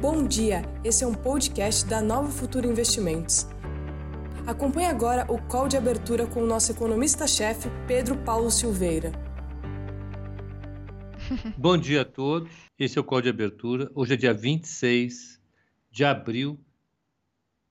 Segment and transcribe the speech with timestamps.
[0.00, 3.46] Bom dia, esse é um podcast da Nova Futuro Investimentos.
[4.46, 9.12] Acompanhe agora o call de abertura com o nosso economista-chefe, Pedro Paulo Silveira.
[11.54, 13.90] Bom dia a todos, esse é o call de abertura.
[13.94, 15.38] Hoje é dia 26
[15.90, 16.58] de abril,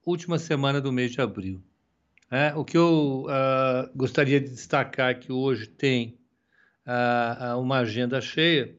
[0.06, 1.64] última semana do mês de abril.
[2.30, 6.20] É, o que eu uh, gostaria de destacar é que hoje tem
[6.86, 8.78] uh, uma agenda cheia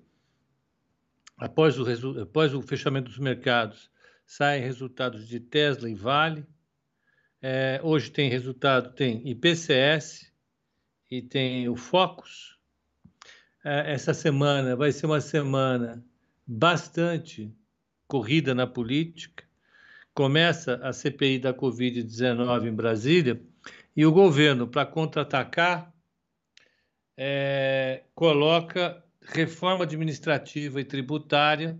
[1.40, 3.90] após o, após o fechamento dos mercados,
[4.26, 6.46] saem resultados de Tesla e Vale.
[7.42, 10.30] É, hoje tem resultado, tem IPCS
[11.10, 12.58] e tem o Focus.
[13.64, 16.04] É, essa semana vai ser uma semana
[16.46, 17.50] bastante
[18.06, 19.42] corrida na política.
[20.12, 23.40] Começa a CPI da Covid-19 em Brasília
[23.96, 25.92] e o governo, para contra-atacar,
[27.16, 31.78] é, coloca reforma administrativa e tributária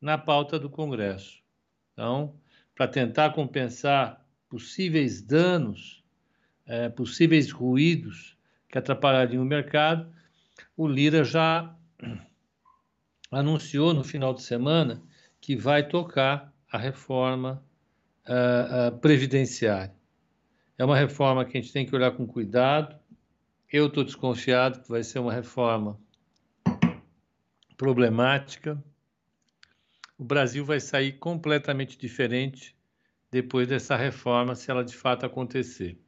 [0.00, 1.42] na pauta do Congresso.
[1.92, 2.38] Então,
[2.74, 6.04] para tentar compensar possíveis danos,
[6.66, 8.36] é, possíveis ruídos
[8.68, 10.12] que atrapalhariam o mercado,
[10.76, 11.74] o Lira já
[13.30, 15.02] anunciou no final de semana
[15.40, 17.62] que vai tocar a reforma
[18.28, 19.94] uh, uh, previdenciária.
[20.78, 22.98] É uma reforma que a gente tem que olhar com cuidado.
[23.72, 25.98] Eu estou desconfiado que vai ser uma reforma
[27.76, 28.82] problemática.
[30.18, 32.74] O Brasil vai sair completamente diferente
[33.30, 35.98] depois dessa reforma, se ela de fato acontecer.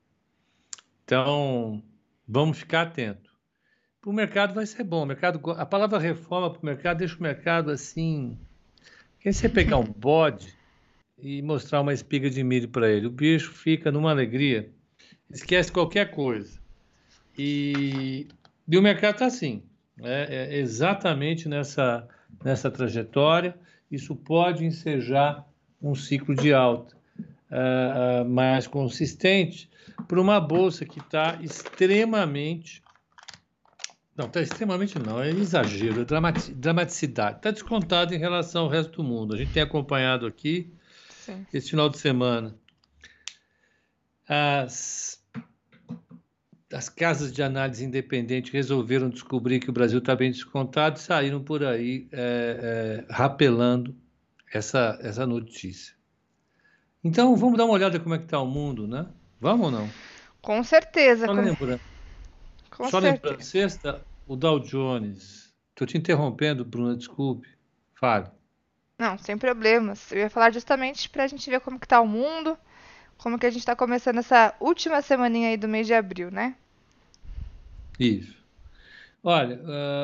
[1.04, 1.82] Então,
[2.26, 3.30] vamos ficar atentos.
[4.00, 5.02] Para o mercado vai ser bom.
[5.02, 8.38] O mercado, a palavra reforma para o mercado deixa o mercado assim.
[9.20, 10.56] Quem você pegar um bode
[11.18, 14.70] e mostrar uma espiga de milho para ele, o bicho fica numa alegria,
[15.28, 16.58] esquece qualquer coisa.
[17.36, 18.28] E,
[18.66, 19.62] e o mercado está assim
[20.02, 22.06] é, é exatamente nessa,
[22.44, 23.56] nessa trajetória.
[23.90, 25.46] Isso pode ensejar
[25.80, 26.96] um ciclo de alta
[27.50, 29.70] uh, uh, mais consistente
[30.06, 32.82] para uma bolsa que está extremamente.
[34.16, 36.04] Não, está extremamente não, é exagero, é
[36.54, 37.36] dramaticidade.
[37.36, 39.34] Está descontado em relação ao resto do mundo.
[39.34, 40.72] A gente tem acompanhado aqui
[41.08, 41.46] Sim.
[41.52, 42.54] esse final de semana
[44.28, 45.22] as
[46.72, 51.42] as casas de análise independente resolveram descobrir que o Brasil está bem descontado e saíram
[51.42, 53.96] por aí é, é, rapelando
[54.52, 55.94] essa, essa notícia.
[57.02, 59.06] Então, vamos dar uma olhada como é que está o mundo, né?
[59.40, 59.88] Vamos ou não?
[60.42, 61.26] Com certeza.
[61.26, 61.40] Só com...
[61.40, 61.80] lembrando,
[62.70, 63.12] com só certeza.
[63.12, 65.54] lembrando, sexta, o Dow Jones.
[65.70, 67.48] Estou te interrompendo, Bruna, desculpe.
[67.94, 68.26] Fale.
[68.98, 70.10] Não, sem problemas.
[70.10, 72.58] Eu ia falar justamente para a gente ver como que está o mundo,
[73.18, 76.54] como que a gente está começando essa última semaninha aí do mês de abril, né?
[77.98, 78.38] Isso.
[79.22, 79.60] Olha,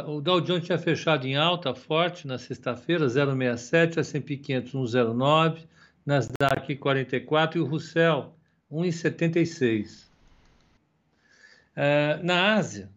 [0.07, 5.59] uh, o Dow Jones tinha fechado em alta forte na sexta-feira, 0,67, S&P 500 1,09,
[6.05, 8.35] Nasdaq 44 e o Russell
[8.71, 10.05] 1,76.
[11.77, 12.91] Uh, na Ásia,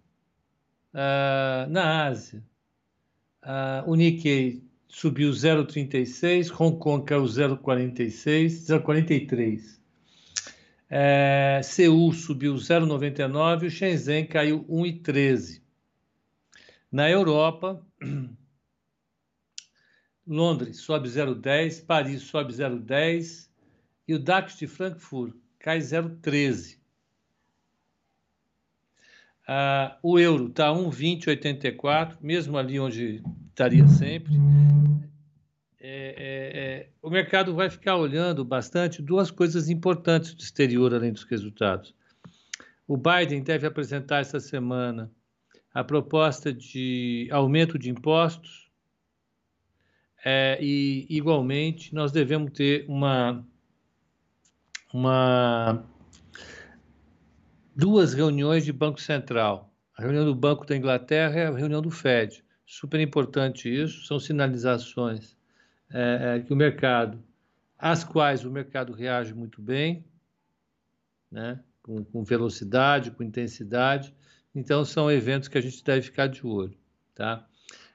[0.94, 2.44] uh, na Ásia,
[3.86, 9.77] o Nikkei subiu 0,36, Hong Kong caiu 0,46, 0,43.
[10.90, 15.62] É, Seul subiu 0,99 e o Shenzhen caiu 1,13.
[16.92, 17.86] Na Europa,
[20.26, 23.50] Londres sobe 0,10, Paris sobe 0,10
[24.08, 26.78] e o DAX de Frankfurt cai 0,13.
[29.46, 34.34] Ah, o euro está 1,2084, mesmo ali onde estaria sempre
[35.90, 41.14] é, é, é, o mercado vai ficar olhando bastante duas coisas importantes do exterior, além
[41.14, 41.96] dos resultados.
[42.86, 45.10] O Biden deve apresentar essa semana
[45.74, 48.70] a proposta de aumento de impostos
[50.26, 53.48] é, e, igualmente, nós devemos ter uma,
[54.94, 55.86] uma
[57.74, 59.74] duas reuniões de Banco Central.
[59.98, 62.44] A reunião do Banco da Inglaterra e a reunião do Fed.
[62.66, 65.37] Super importante isso, são sinalizações
[65.92, 67.24] é, é, que o mercado,
[67.78, 70.06] às quais o mercado reage muito bem,
[71.32, 71.60] né?
[71.82, 74.14] com, com velocidade, com intensidade.
[74.54, 76.78] Então, são eventos que a gente deve ficar de olho.
[77.16, 77.48] Tá?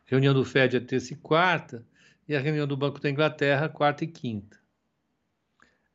[0.06, 1.85] Reunião do FED é terça e quarta,
[2.27, 4.62] e a reunião do Banco da Inglaterra, quarta e quinta.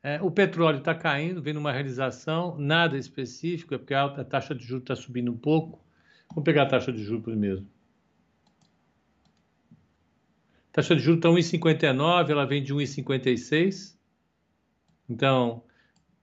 [0.03, 4.63] É, o petróleo está caindo, vem numa realização, nada específico, é porque a, taxa de
[4.63, 5.83] juros está subindo um pouco.
[6.29, 7.67] Vamos pegar a taxa de juros primeiro.
[10.77, 13.95] Taxa de juros está 1,59, ela vem de 1,56.
[15.09, 15.63] Então,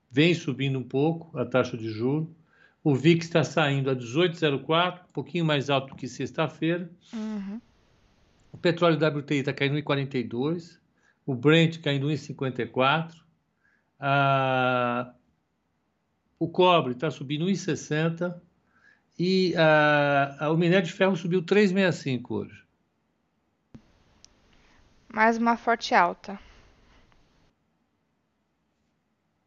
[0.08, 2.28] vem subindo um pouco a taxa de juros.
[2.84, 6.88] O VIX está saindo a 18,04, um pouquinho mais alto que sexta-feira.
[7.12, 7.60] Uhum.
[8.52, 10.78] O petróleo WTI está caindo em 42.
[11.26, 13.12] o Brent caindo 1,54,
[13.98, 15.12] ah,
[16.38, 18.40] o cobre está subindo 1,60
[19.18, 22.63] e ah, o minério de ferro subiu 3,65 hoje.
[25.14, 26.36] Mais uma forte alta.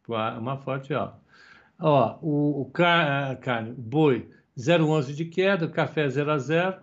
[0.08, 1.20] Uma forte alta.
[1.78, 6.82] Ó, o, o carne, o boi 0,11 de queda, café 0 a 0,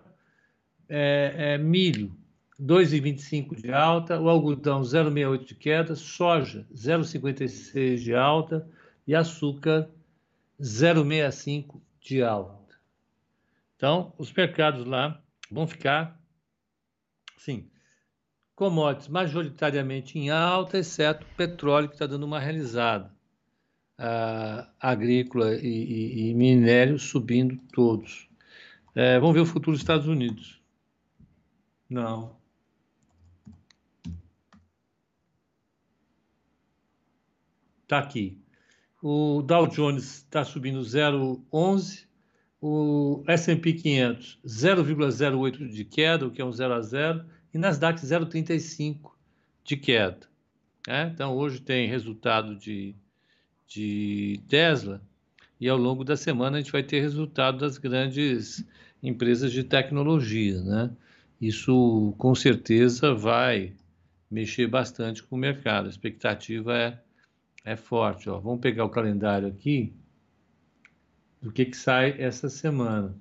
[0.88, 2.16] é, é, milho
[2.62, 8.70] 2,25 de alta, o algodão 0,68 de queda, soja 0,56 de alta
[9.04, 9.90] e açúcar
[10.60, 12.76] 0,65 de alta.
[13.74, 16.16] Então, os mercados lá vão ficar,
[17.36, 17.68] sim,
[18.56, 23.14] commodities majoritariamente em alta, exceto petróleo que está dando uma realizada
[23.98, 28.28] uh, agrícola e, e, e, minério subindo todos.
[28.94, 30.60] É, vamos ver o futuro dos Estados Unidos.
[31.88, 32.34] Não.
[37.82, 38.40] Está aqui.
[39.02, 42.06] O Dow Jones está subindo 0,11,
[42.60, 48.00] o S&P 500 0,08 de queda, o que é um 0 a 0, e Nasdaq
[48.00, 49.12] 0,35
[49.64, 50.28] de queda.
[50.88, 51.04] É?
[51.04, 52.94] Então, hoje tem resultado de
[53.66, 55.02] de Tesla
[55.60, 58.64] e ao longo da semana a gente vai ter resultado das grandes
[59.02, 60.90] empresas de tecnologia, né?
[61.40, 63.74] Isso com certeza vai
[64.30, 65.86] mexer bastante com o mercado.
[65.86, 66.98] A expectativa é,
[67.64, 68.28] é forte.
[68.30, 68.38] Ó.
[68.38, 69.94] Vamos pegar o calendário aqui
[71.42, 73.14] do que, que sai essa semana.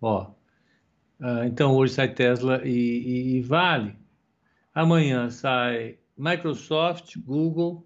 [0.00, 0.32] Ó,
[1.20, 3.96] uh, então hoje sai Tesla e, e, e Vale.
[4.74, 7.84] Amanhã sai Microsoft, Google,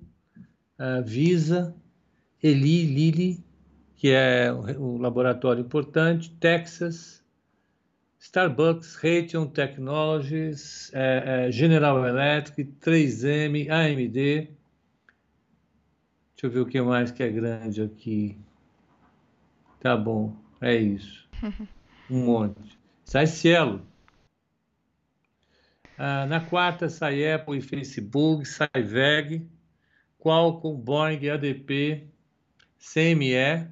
[0.79, 1.75] uh, Visa,
[2.43, 3.45] Eli Lilly,
[3.97, 7.25] que é um laboratório importante, Texas,
[8.19, 14.13] Starbucks, Raytheon Technologies, é, é, General Electric, 3M, AMD.
[14.13, 14.57] Deixa
[16.43, 18.37] eu ver o que mais que é grande aqui.
[19.79, 21.29] Tá bom, é isso.
[22.11, 22.79] Um monte.
[23.05, 23.87] Sai Cielo.
[25.97, 29.49] Ah, na quarta sai Apple e Facebook, sai VEG.
[30.19, 32.09] Qualcomm, Boeing, ADP,
[32.79, 33.69] CME,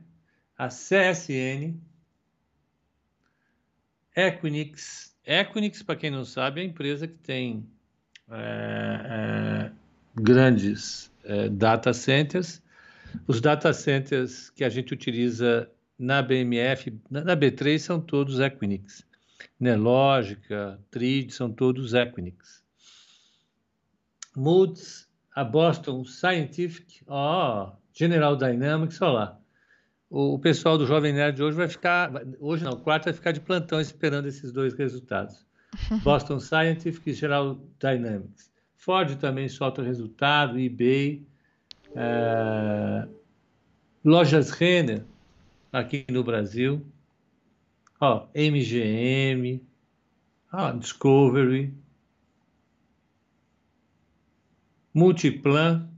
[0.59, 1.81] a CSN,
[4.15, 5.17] Equinix.
[5.25, 7.67] Equinix, para quem não sabe, é a empresa que tem
[8.31, 9.73] é, é,
[10.15, 12.63] grandes é, data centers.
[13.27, 19.07] Os data centers que a gente utiliza na BMF, na B3, são todos Equinix.
[19.63, 22.65] Nelogica, Trid, são todos Equinix.
[24.37, 29.41] Moods, a Boston Scientific, ó, General Dynamics, olha lá.
[30.11, 32.11] O, o, pessoal do Jovem Nerd hoje vai ficar,
[32.41, 35.47] hoje não, quarto vai ficar de plantão esperando esses dois resultados.
[36.03, 38.51] Boston Scientific e General Dynamics.
[38.75, 41.23] Ford também solta resultado, eBay,
[41.95, 43.07] é,
[44.05, 45.05] lojas Renner
[45.73, 46.85] aqui no Brasil,
[48.03, 49.65] ó, MGM,
[50.53, 51.73] ó, Discovery,
[54.93, 55.89] Multiplan.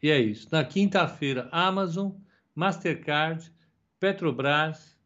[0.00, 0.48] E é isso.
[0.52, 2.12] Na quinta-feira, Amazon,
[2.54, 3.52] Mastercard,
[3.98, 4.96] Petrobras,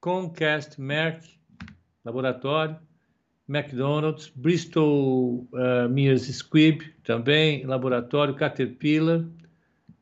[0.00, 1.38] Comcast, Merck,
[2.02, 2.78] Laboratório,
[3.46, 9.26] McDonald's, Bristol uh, Myers Squibb, também Laboratório, Caterpillar,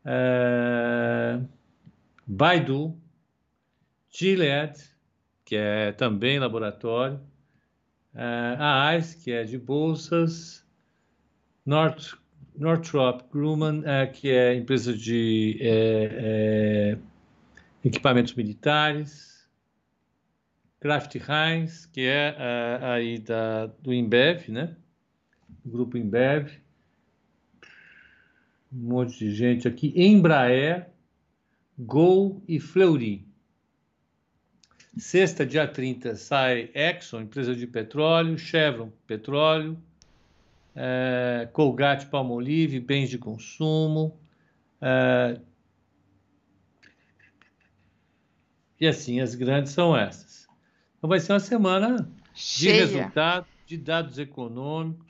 [0.04, 1.44] uh,
[2.26, 2.96] Baidu,
[4.08, 4.95] Gilead,
[5.46, 7.16] que é também laboratório,
[8.14, 10.66] uh, a ICE, que é de bolsas,
[11.64, 12.18] North,
[12.56, 16.98] Northrop Grumman, é, que é empresa de é, é,
[17.84, 19.48] equipamentos militares,
[20.80, 24.76] Kraft Heinz, que é, é aí da, do Embev, né?
[25.64, 26.50] Grupo Embev.
[28.72, 29.92] Um monte de gente aqui.
[29.96, 30.88] Embraer,
[31.78, 33.25] Gol e Fleury.
[34.96, 39.78] Sexta, dia 30, sai Exxon, empresa de petróleo, Chevron, petróleo,
[40.74, 44.18] é, Colgate Palmolive, bens de consumo.
[44.80, 45.38] É,
[48.80, 50.46] e assim, as grandes são essas.
[50.96, 52.86] Então vai ser uma semana Cheia.
[52.86, 55.06] de resultados, de dados econômicos.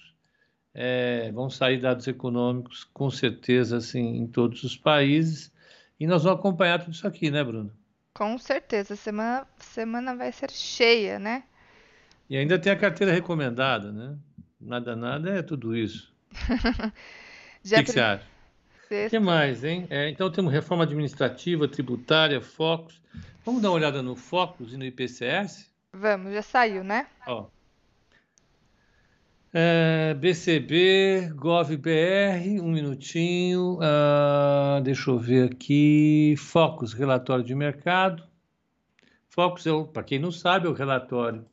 [0.74, 5.52] É, vão sair dados econômicos com certeza assim em todos os países.
[5.98, 7.72] E nós vamos acompanhar tudo isso aqui, né, Bruno?
[8.16, 11.42] Com certeza, semana semana vai ser cheia, né?
[12.30, 14.16] E ainda tem a carteira recomendada, né?
[14.58, 16.10] Nada, nada é tudo isso.
[16.32, 18.24] o que, que você acha?
[18.84, 19.86] O que mais, hein?
[19.90, 23.02] É, então temos reforma administrativa, tributária, focos.
[23.44, 25.70] Vamos dar uma olhada no focos e no IPCS?
[25.92, 27.06] Vamos, já saiu, né?
[27.26, 27.48] Ó.
[29.58, 33.78] É, BCB, GovBR, um minutinho.
[33.78, 36.34] Uh, deixa eu ver aqui.
[36.36, 38.22] Focus, relatório de mercado.
[39.30, 41.46] Focus, é para quem não sabe, é o relatório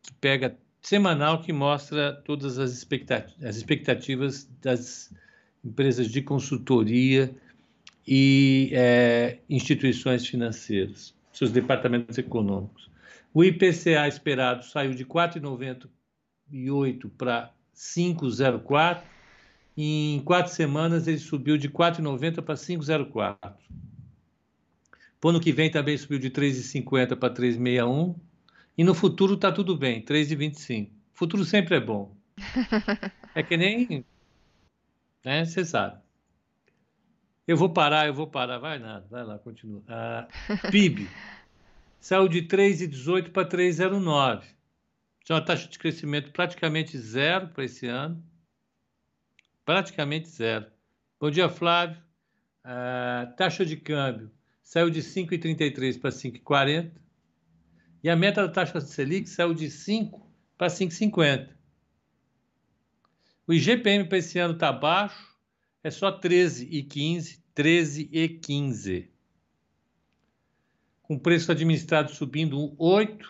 [0.00, 5.12] que pega semanal que mostra todas as expectativas, as expectativas das
[5.64, 7.34] empresas de consultoria
[8.06, 12.88] e é, instituições financeiras, seus departamentos econômicos.
[13.38, 19.02] O IPCA esperado saiu de 4,98 para 5,04.
[19.76, 23.38] E em quatro semanas ele subiu de 4,90 para 5,04.
[23.38, 23.56] Para
[25.22, 28.16] o ano que vem também subiu de 3,50 para 3,61.
[28.76, 30.90] E no futuro está tudo bem, 3,25.
[31.12, 32.16] Futuro sempre é bom.
[33.36, 34.04] É que nem.
[35.24, 36.00] Né, você sabe.
[37.46, 38.58] Eu vou parar, eu vou parar.
[38.58, 39.80] Vai nada, vai lá, continua.
[39.86, 40.26] Ah,
[40.72, 41.08] PIB
[42.00, 44.42] saiu de 3,18 para 3,09.
[44.42, 48.22] Isso é uma taxa de crescimento praticamente zero para esse ano.
[49.64, 50.66] Praticamente zero.
[51.20, 52.00] Bom dia, Flávio.
[52.64, 54.30] A taxa de câmbio
[54.62, 56.92] saiu de 5,33 para 5,40.
[58.02, 61.50] E a meta da taxa Selic saiu de 5 para 5,50.
[63.46, 65.36] O IGPM para esse ano está baixo,
[65.82, 69.08] é só 13,15, 13,15
[71.08, 73.26] com preço administrado subindo 8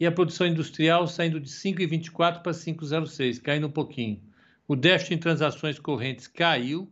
[0.00, 4.22] e a produção industrial saindo de 5,24 para 5,06, caindo um pouquinho.
[4.66, 6.90] O déficit em transações correntes caiu,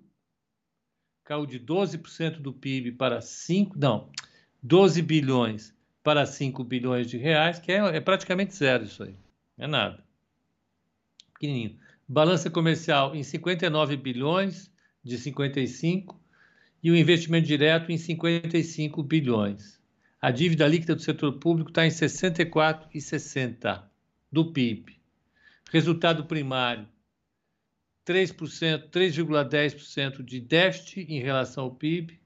[1.24, 4.10] caiu de 12% do PIB para 5, não,
[4.62, 9.16] 12 bilhões para 5 bilhões de reais, que é, é praticamente zero isso aí,
[9.56, 10.04] é nada.
[11.32, 11.78] Pequenininho.
[12.06, 14.70] Balança comercial em 59 bilhões
[15.02, 16.20] de 55
[16.82, 19.81] e o investimento direto em 55 bilhões.
[20.22, 23.82] A dívida líquida do setor público está em 64,60%
[24.30, 25.02] do PIB.
[25.68, 26.88] Resultado primário,
[28.06, 32.20] 3%, 3,10% de déficit em relação ao PIB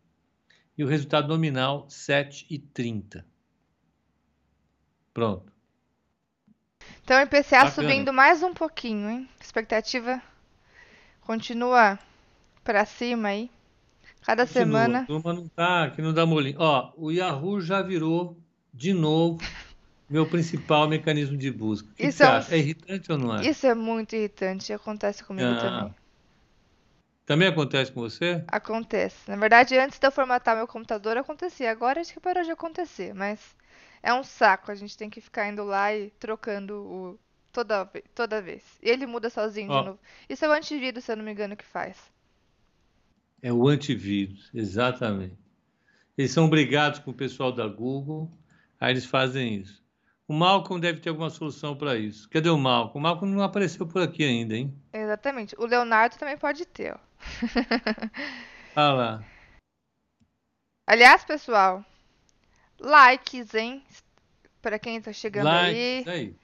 [0.76, 3.24] e o resultado nominal 7,30.
[5.14, 5.50] Pronto.
[7.02, 7.70] Então o IPCA Bacana.
[7.70, 9.26] subindo mais um pouquinho, hein?
[9.40, 10.22] Expectativa
[11.22, 11.98] continua
[12.62, 13.50] para cima aí.
[14.26, 14.64] Cada Continua.
[14.64, 14.98] semana.
[15.02, 16.56] A turma não tá, que não dá molinho.
[16.58, 18.36] Ó, o Yahoo já virou
[18.74, 19.38] de novo
[20.10, 21.88] meu principal mecanismo de busca.
[21.94, 22.42] Que isso que é, um...
[22.50, 23.46] é, irritante ou não é?
[23.46, 24.72] Isso é muito irritante.
[24.72, 25.60] Acontece comigo ah.
[25.60, 25.94] também.
[27.24, 28.44] Também acontece com você?
[28.48, 29.30] Acontece.
[29.30, 31.70] Na verdade, antes de eu formatar meu computador, acontecia.
[31.70, 33.54] Agora acho que parou de acontecer, mas
[34.02, 34.72] é um saco.
[34.72, 37.18] A gente tem que ficar indo lá e trocando o
[37.52, 38.64] toda, toda vez.
[38.82, 39.78] E ele muda sozinho Ó.
[39.78, 40.00] de novo.
[40.28, 41.96] Isso é o antivírus, se eu não me engano, que faz.
[43.46, 45.38] É o antivírus, exatamente.
[46.18, 48.28] Eles são brigados com o pessoal da Google,
[48.80, 49.80] aí eles fazem isso.
[50.26, 52.28] O Malcolm deve ter alguma solução para isso.
[52.28, 52.98] Cadê o Malcolm?
[52.98, 54.76] O Malcolm não apareceu por aqui ainda, hein?
[54.92, 55.54] Exatamente.
[55.60, 56.98] O Leonardo também pode ter, ó.
[58.74, 59.24] ah lá.
[60.84, 61.84] Aliás, pessoal,
[62.80, 63.80] likes, hein?
[64.60, 66.18] Para quem está chegando likes, aí.
[66.18, 66.36] aí.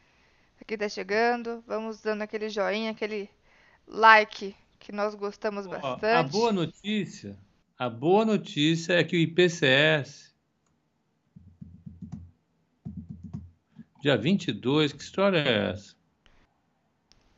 [0.57, 3.29] Pra quem tá chegando, vamos dando aquele joinha, aquele
[3.89, 6.05] like que nós gostamos bastante.
[6.07, 7.39] a boa notícia,
[7.79, 10.35] a boa notícia é que o IPCS
[14.01, 15.95] dia 22, que história é essa?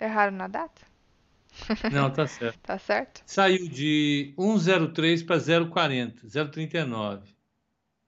[0.01, 0.81] Erraram na data?
[1.93, 2.59] Não, tá certo.
[2.65, 3.23] tá certo?
[3.27, 7.35] Saiu de 103 para 040, 039.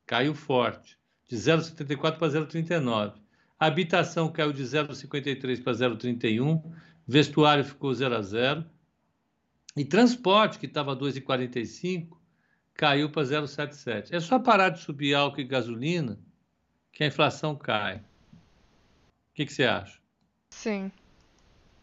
[0.07, 0.99] Caiu forte.
[1.28, 3.14] De 0,74 para 0,39.
[3.59, 6.62] A habitação caiu de 0,53 para 0,31.
[7.07, 8.64] Vestuário ficou 0 a 0.
[9.76, 12.16] E transporte, que estava 2,45,
[12.75, 14.09] caiu para 0,77.
[14.12, 16.18] É só parar de subir álcool e gasolina
[16.92, 17.97] que a inflação cai.
[17.97, 19.99] O que, que você acha?
[20.50, 20.90] Sim.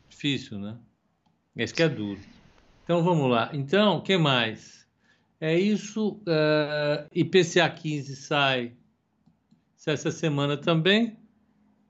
[0.10, 0.78] Difícil, né?
[1.56, 2.20] Esse que é duro.
[2.84, 3.52] Então vamos lá.
[3.54, 4.88] Então, o que mais?
[5.40, 6.20] É isso.
[6.22, 8.74] Uh, IPCA 15 sai
[9.86, 11.18] essa semana também.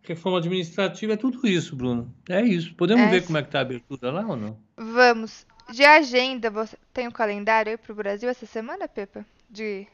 [0.01, 2.13] Reforma administrativa é tudo isso, Bruno.
[2.27, 2.73] É isso.
[2.75, 4.59] Podemos é ver como é que está a abertura lá ou não?
[4.75, 5.47] Vamos.
[5.71, 9.25] De agenda, você tem o um calendário aí pro Brasil essa semana, Pepa?
[9.49, 9.87] De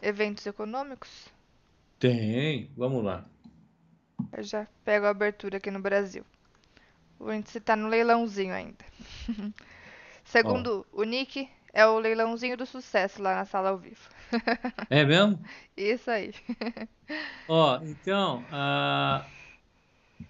[0.00, 1.28] eventos econômicos?
[1.98, 3.24] Tem, vamos lá.
[4.32, 6.24] Eu já pego a abertura aqui no Brasil.
[7.18, 8.84] O índice tá no leilãozinho ainda.
[10.24, 14.08] Segundo o Nick, é o leilãozinho do sucesso lá na sala ao vivo.
[14.90, 15.38] é mesmo?
[15.76, 16.34] Isso aí.
[17.48, 19.24] Ó, oh, então, uh,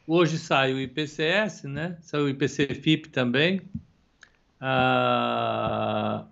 [0.06, 1.96] hoje sai o IPCS, né?
[2.02, 3.62] Saiu o IPC-FIP também.
[4.60, 6.26] Ah,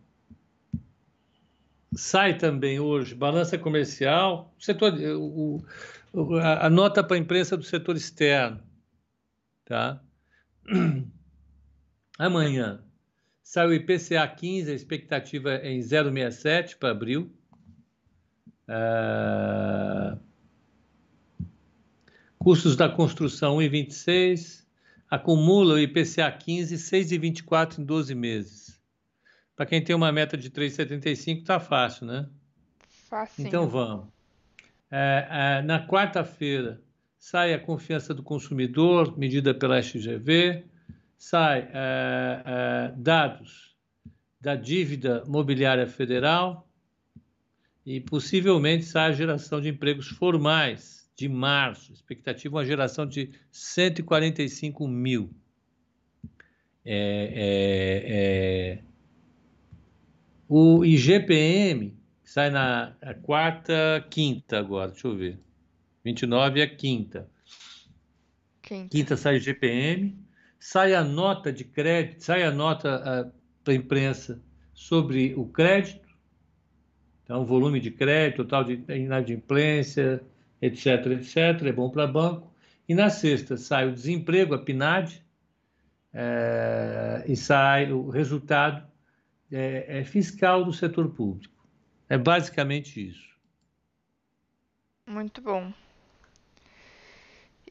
[1.95, 5.62] sai também hoje balança comercial, setor, o,
[6.40, 8.61] a, nota para a imprensa do setor externo.
[9.64, 10.00] tá?
[12.19, 12.83] Amanhã
[13.43, 17.31] sai o IPCA 15, a expectativa é em 0,67 para abril.
[18.69, 20.19] Uh...
[22.38, 24.63] Custos da construção 1,26.
[25.14, 28.80] Acumula o IPCA 15, 6,24 em 12 meses.
[29.54, 32.28] Para quem tem uma meta de 3,75, está fácil, né?
[33.09, 33.47] Fácil.
[33.47, 34.09] Então vamos.
[34.90, 36.83] É, é, na quarta-feira
[37.16, 40.64] sai a confiança do consumidor, medida pela SGV,
[41.16, 43.76] sai é, é, dados
[44.40, 46.68] da dívida mobiliária federal
[47.87, 54.88] e possivelmente sai a geração de empregos formais de março, expectativa uma geração de 145
[54.88, 55.30] mil.
[56.85, 58.83] É, é, é,
[60.49, 65.38] o IGPM sai na quarta, quinta agora, deixa eu ver.
[66.04, 67.30] 29 é quinta.
[68.61, 70.18] Quinta, quinta sai o IGPM,
[70.59, 74.42] sai a nota de crédito, sai a nota para a imprensa
[74.75, 76.09] sobre o crédito,
[77.23, 80.23] então volume de crédito, total de inadimplência,
[80.66, 82.52] etc, etc, é bom para banco.
[82.88, 85.23] E na sexta sai o desemprego, a PNAD,
[86.12, 88.87] é, e sai o resultado
[89.50, 91.54] é, é fiscal do setor público.
[92.09, 93.28] É basicamente isso.
[95.06, 95.73] Muito bom.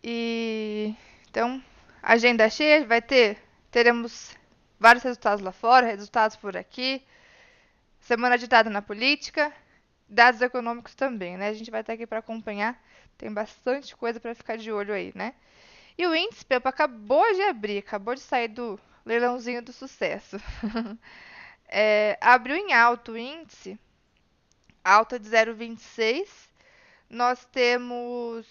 [0.04, 0.94] E
[1.30, 1.62] então
[2.06, 3.38] Agenda cheia, vai ter,
[3.72, 4.36] teremos
[4.78, 7.02] vários resultados lá fora, resultados por aqui.
[8.02, 9.54] Semana ditada na política,
[10.14, 11.50] dados econômicos também, né?
[11.50, 12.82] A gente vai estar aqui para acompanhar.
[13.18, 15.34] Tem bastante coisa para ficar de olho aí, né?
[15.98, 20.38] E o índice, Pepa, acabou de abrir, acabou de sair do leilãozinho do sucesso.
[21.68, 23.80] é, abriu em alto o índice,
[24.84, 26.28] alta de 0,26.
[27.10, 28.46] Nós temos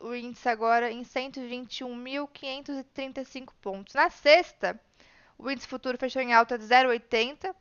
[0.00, 3.94] o índice agora em 121.535 pontos.
[3.94, 4.80] Na sexta,
[5.36, 7.54] o índice futuro fechou em alta de 0,80,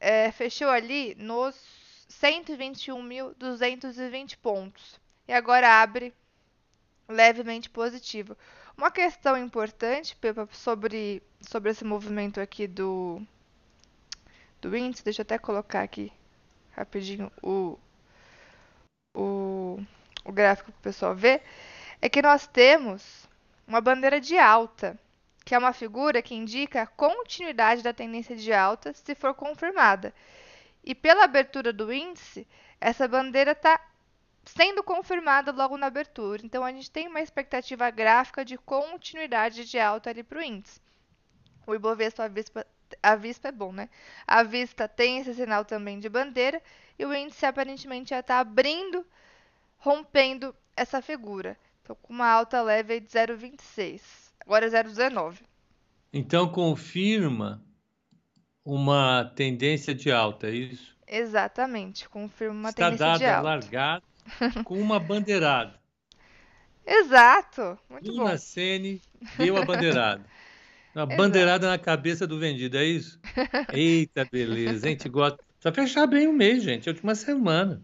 [0.00, 5.00] é, fechou ali nos 121.220 pontos.
[5.26, 6.12] E agora abre
[7.08, 8.36] levemente positivo.
[8.76, 13.22] Uma questão importante, Pepa, sobre, sobre esse movimento aqui do,
[14.60, 16.12] do índice, deixa eu até colocar aqui
[16.72, 17.78] rapidinho o,
[19.14, 19.78] o
[20.24, 21.42] o gráfico para o pessoal ver,
[22.00, 23.28] é que nós temos
[23.66, 24.98] uma bandeira de alta,
[25.44, 30.14] que é uma figura que indica a continuidade da tendência de alta se for confirmada.
[30.84, 32.46] E pela abertura do índice,
[32.80, 33.80] essa bandeira está
[34.44, 36.42] sendo confirmada logo na abertura.
[36.44, 40.80] Então a gente tem uma expectativa gráfica de continuidade de alta ali para o índice.
[41.66, 42.66] O Ibovespa, a Vispa,
[43.02, 43.88] a Vispa é bom, né?
[44.26, 46.62] A Vista tem esse sinal também de bandeira
[46.98, 49.06] e o índice aparentemente já está abrindo
[49.78, 51.56] rompendo essa figura.
[51.82, 54.00] Então, com uma alta leve de 0,26.
[54.40, 55.40] Agora é 0,19.
[56.12, 57.62] Então, confirma
[58.64, 60.94] uma tendência de alta, é isso?
[61.06, 63.24] Exatamente, confirma uma Está tendência de alta.
[63.24, 64.02] Está dada largada
[64.64, 65.78] com uma bandeirada.
[66.86, 68.38] Exato, muito Luna bom.
[68.38, 69.00] Sene
[69.38, 70.24] deu a bandeirada.
[70.94, 73.18] Uma bandeirada na cabeça do vendido, é isso?
[73.74, 75.42] Eita, beleza, a gente gosta.
[75.60, 77.82] Precisa fechar bem o mês, gente, é a última semana.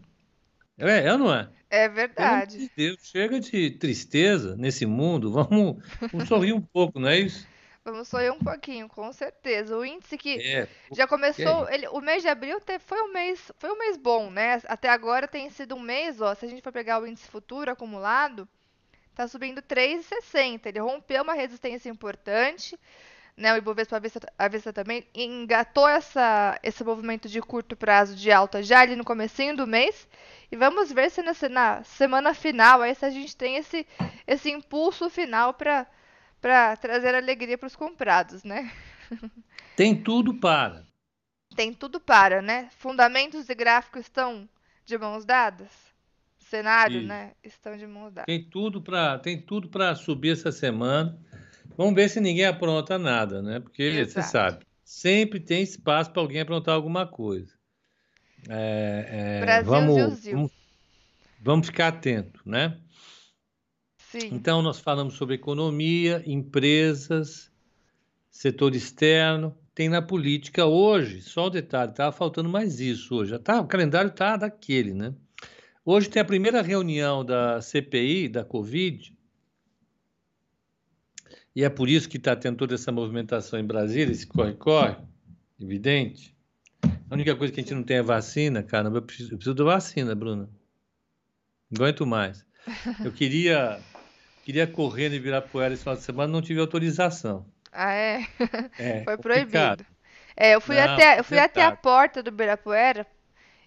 [0.77, 1.49] É, é ou não é?
[1.69, 2.57] É verdade.
[2.57, 5.29] De Deus, chega de tristeza nesse mundo.
[5.29, 7.45] Vamos, vamos sorrir um pouco, não é isso?
[7.83, 9.75] Vamos sorrir um pouquinho, com certeza.
[9.75, 11.75] O índice que é, já começou, é.
[11.75, 14.61] ele, o mês de abril foi um mês, foi um mês bom, né?
[14.67, 17.71] Até agora tem sido um mês, ó, se a gente for pegar o índice futuro
[17.71, 18.47] acumulado,
[19.15, 20.67] tá subindo 3,60.
[20.67, 22.79] Ele rompeu uma resistência importante,
[23.35, 23.51] né?
[23.51, 23.99] O Ibovespa
[24.37, 29.03] a vista também engatou essa, esse movimento de curto prazo de alta já ali no
[29.03, 30.07] comecinho do mês
[30.51, 33.87] e vamos ver se na, na semana final aí se a gente tem esse,
[34.27, 35.87] esse impulso final para
[36.41, 38.71] para trazer alegria para os comprados, né?
[39.77, 40.83] Tem tudo para.
[41.55, 42.69] Tem tudo para, né?
[42.77, 44.49] Fundamentos e gráficos estão
[44.85, 45.69] de mãos dadas.
[46.39, 47.07] Cenário, Isso.
[47.07, 47.33] né?
[47.43, 48.25] Estão de mãos dadas.
[48.25, 51.17] Tem tudo para tem tudo para subir essa semana.
[51.77, 53.59] Vamos ver se ninguém apronta nada, né?
[53.59, 54.11] Porque Exato.
[54.11, 57.53] você sabe, sempre tem espaço para alguém aprontar alguma coisa.
[58.49, 60.51] É, é, Brasil, vamos, vamos,
[61.39, 62.77] vamos ficar atento, né?
[64.11, 64.29] Sim.
[64.33, 67.49] Então, nós falamos sobre economia, empresas,
[68.29, 69.57] setor externo.
[69.73, 73.39] Tem na política hoje, só um detalhe, estava faltando mais isso hoje.
[73.39, 75.13] Tá, o calendário está daquele, né?
[75.85, 79.15] Hoje tem a primeira reunião da CPI, da Covid,
[81.55, 84.97] e é por isso que está tendo toda essa movimentação em Brasília, esse corre-corre,
[85.59, 86.35] evidente.
[87.09, 89.55] A única coisa que a gente não tem é vacina, caramba, eu preciso, eu preciso
[89.55, 90.49] da vacina, Bruna.
[91.69, 92.45] Não aguento mais.
[93.03, 93.81] Eu queria
[94.43, 97.45] queria correr no Ibirapuera esse final de semana, não tive autorização.
[97.71, 98.27] Ah, é?
[98.77, 99.83] É, Foi complicado.
[99.83, 99.85] proibido.
[100.35, 103.05] É, eu fui Não, até, eu fui até a porta do Ibirapuera,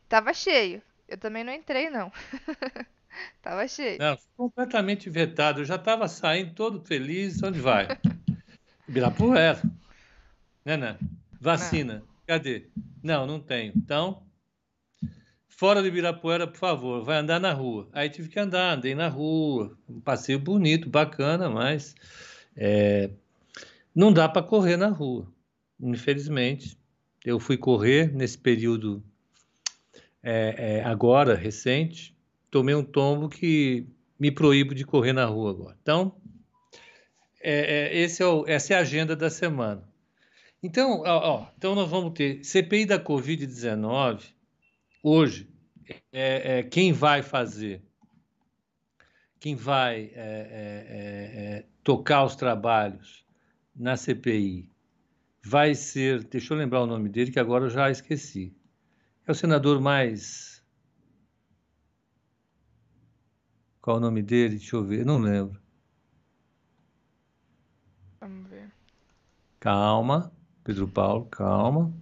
[0.09, 0.83] tava cheio.
[1.09, 2.11] Eu também não entrei, não.
[3.41, 3.99] Tava cheio.
[3.99, 5.61] Não, completamente vetado.
[5.61, 7.43] Eu já estava saindo todo feliz.
[7.43, 7.87] Onde vai?
[8.89, 9.63] Ibirapuera.
[10.65, 10.99] Né, né?
[11.41, 12.03] Vacina.
[12.27, 12.67] Cadê?
[13.03, 13.73] Não, não tenho.
[13.77, 14.23] Então,
[15.57, 17.89] fora do Ibirapuera, por favor, vai andar na rua.
[17.93, 19.77] Aí tive que andar, andei na rua.
[19.89, 21.95] Um passeio bonito, bacana, mas
[22.57, 23.11] é,
[23.95, 25.27] não dá para correr na rua.
[25.81, 26.77] Infelizmente.
[27.25, 29.03] Eu fui correr nesse período
[30.23, 32.15] é, é, agora, recente,
[32.51, 33.87] tomei um tombo que
[34.21, 35.77] me proíbo de correr na rua agora.
[35.81, 36.15] Então,
[37.41, 39.83] é, é, é o- essa é a agenda da semana.
[40.63, 44.34] Então, ó, ó, então nós vamos ter CPI da Covid-19
[45.05, 45.49] hoje.
[46.11, 47.83] é, é, quem vai fazer?
[49.39, 53.23] Quem vai é, é, é, é, tocar os trabalhos
[53.77, 54.71] na CPI?
[55.45, 58.57] Vai ser, deixa eu lembrar o nome dele, que agora eu já esqueci.
[59.27, 60.65] É o senador mais.
[63.83, 64.57] Qual o nome dele?
[64.57, 65.61] Deixa eu ver, não lembro.
[68.19, 68.73] Vamos ver.
[69.61, 71.93] Calma, Pedro Paulo, calma.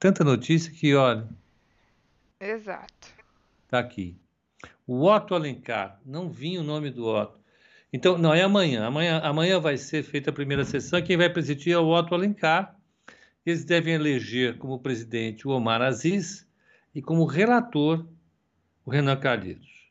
[0.00, 1.28] Tanta notícia que, olha,
[2.46, 3.08] Exato.
[3.68, 4.16] tá aqui.
[4.86, 7.40] O Otto Alencar, não vinha o nome do Otto.
[7.92, 8.84] Então, não, é amanhã.
[8.86, 11.02] Amanhã, amanhã vai ser feita a primeira sessão.
[11.02, 12.76] Quem vai presidir é o Otto Alencar.
[13.44, 16.46] Eles devem eleger como presidente o Omar Aziz
[16.94, 18.06] e como relator
[18.84, 19.90] o Renan Calheiros.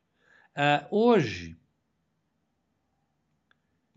[0.56, 1.58] Ah, hoje,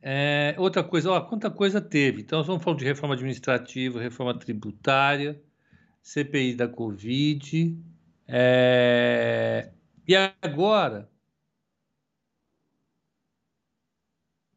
[0.03, 2.23] é, outra coisa, ó, quanta coisa teve.
[2.23, 5.41] Então, nós vamos falar de reforma administrativa, reforma tributária,
[6.03, 7.77] CPI da Covid.
[8.29, 9.73] É,
[10.07, 11.11] e agora,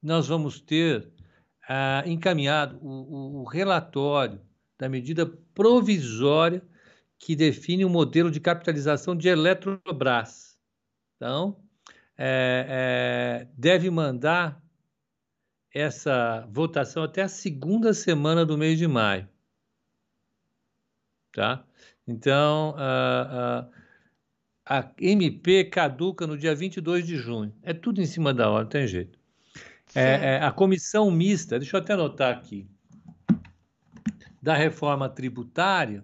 [0.01, 1.11] nós vamos ter
[1.67, 4.41] ah, encaminhado o, o- o relatório
[4.77, 6.61] da medida provisória
[7.19, 10.57] que define o modelo de capitalização de Eletrobras.
[11.17, 11.63] Então,
[12.17, 14.61] é, é, deve mandar
[15.73, 19.27] essa votação até a segunda semana do mês de maio.
[21.33, 21.65] Tá?
[22.07, 23.67] Então, a,
[24.65, 27.53] a, a MP caduca no dia 22 de junho.
[27.61, 29.19] É tudo em cima da hora, não tem jeito.
[29.93, 32.65] É, é, a comissão mista, deixa eu até anotar aqui,
[34.41, 36.03] da reforma tributária,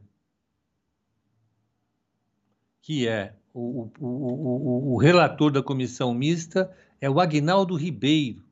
[2.81, 8.45] que é o, o, o, o, o relator da comissão mista, é o Agnaldo Ribeiro,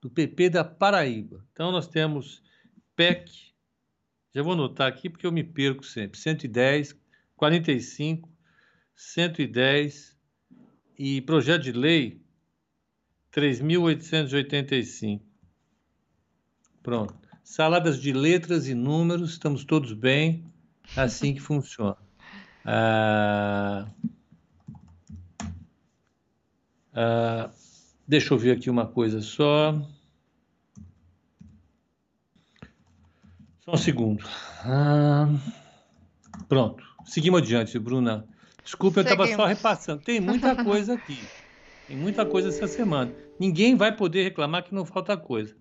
[0.00, 1.44] do PP da Paraíba.
[1.52, 2.42] Então, nós temos
[2.94, 3.51] PEC,
[4.34, 6.96] já vou anotar aqui porque eu me perco sempre, 110,
[7.36, 8.28] 45,
[8.94, 10.16] 110
[10.98, 12.22] e projeto de lei
[13.32, 15.20] 3.885.
[16.82, 17.14] Pronto.
[17.42, 20.44] Saladas de letras e números, estamos todos bem.
[20.96, 21.96] Assim que funciona.
[22.64, 23.90] Ah,
[26.94, 27.50] ah,
[28.06, 29.84] deixa eu ver aqui uma coisa só.
[33.64, 34.24] Só um segundo.
[34.64, 35.28] Ah,
[36.48, 36.82] pronto.
[37.04, 38.26] Seguimos adiante, Bruna.
[38.64, 40.02] Desculpa, eu estava só repassando.
[40.02, 41.18] Tem muita coisa aqui.
[41.86, 43.12] Tem muita coisa essa semana.
[43.38, 45.56] Ninguém vai poder reclamar que não falta coisa.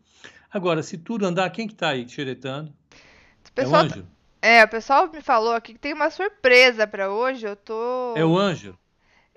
[0.52, 2.74] Agora, se tudo andar, quem que está aí xeretando?
[2.92, 4.08] É o pessoal, Ângelo?
[4.42, 7.46] é, o pessoal me falou aqui que tem uma surpresa pra hoje.
[7.48, 8.14] Eu tô.
[8.16, 8.78] É o Ângelo?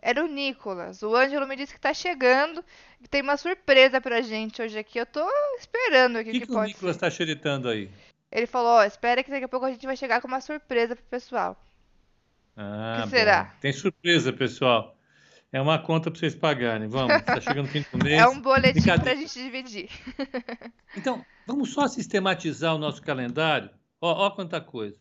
[0.02, 1.02] Era o Nicolas.
[1.02, 2.62] O Ângelo me disse que tá chegando.
[3.00, 4.98] Que tem uma surpresa pra gente hoje aqui.
[4.98, 5.26] Eu tô
[5.58, 7.06] esperando aqui que, que, que o pode Nicolas ser.
[7.06, 7.88] está xeretando aí?
[8.34, 10.96] Ele falou, ó, espera que daqui a pouco a gente vai chegar com uma surpresa
[10.96, 11.56] pro pessoal.
[12.56, 13.44] Ah, que será?
[13.44, 13.50] bom.
[13.60, 14.98] Tem surpresa, pessoal.
[15.52, 16.88] É uma conta para vocês pagarem.
[16.88, 18.20] Vamos, está chegando o fim do mês.
[18.20, 19.20] É um boletim pra Brincadeira.
[19.20, 19.88] gente dividir.
[20.96, 23.68] Então, vamos só sistematizar o nosso calendário.
[24.00, 24.96] Ó, ó quanta coisa.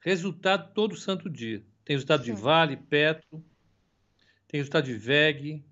[0.00, 1.62] Resultado todo santo dia.
[1.84, 2.42] Tem resultado de Sim.
[2.42, 3.44] Vale, Petro,
[4.48, 5.64] tem resultado de VEG,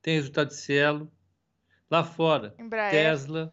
[0.00, 1.10] tem resultado de Cielo.
[1.90, 2.90] Lá fora, Embraer.
[2.90, 3.52] Tesla,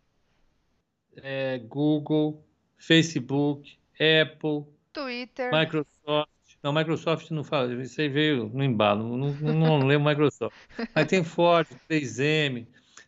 [1.17, 2.45] é, Google,
[2.85, 5.51] Facebook, Apple, Twitter.
[5.53, 6.29] Microsoft.
[6.61, 10.55] Não, Microsoft não fala, isso aí veio no embalo, não, não, não lembro Microsoft.
[10.93, 12.67] Mas tem Ford, 3M,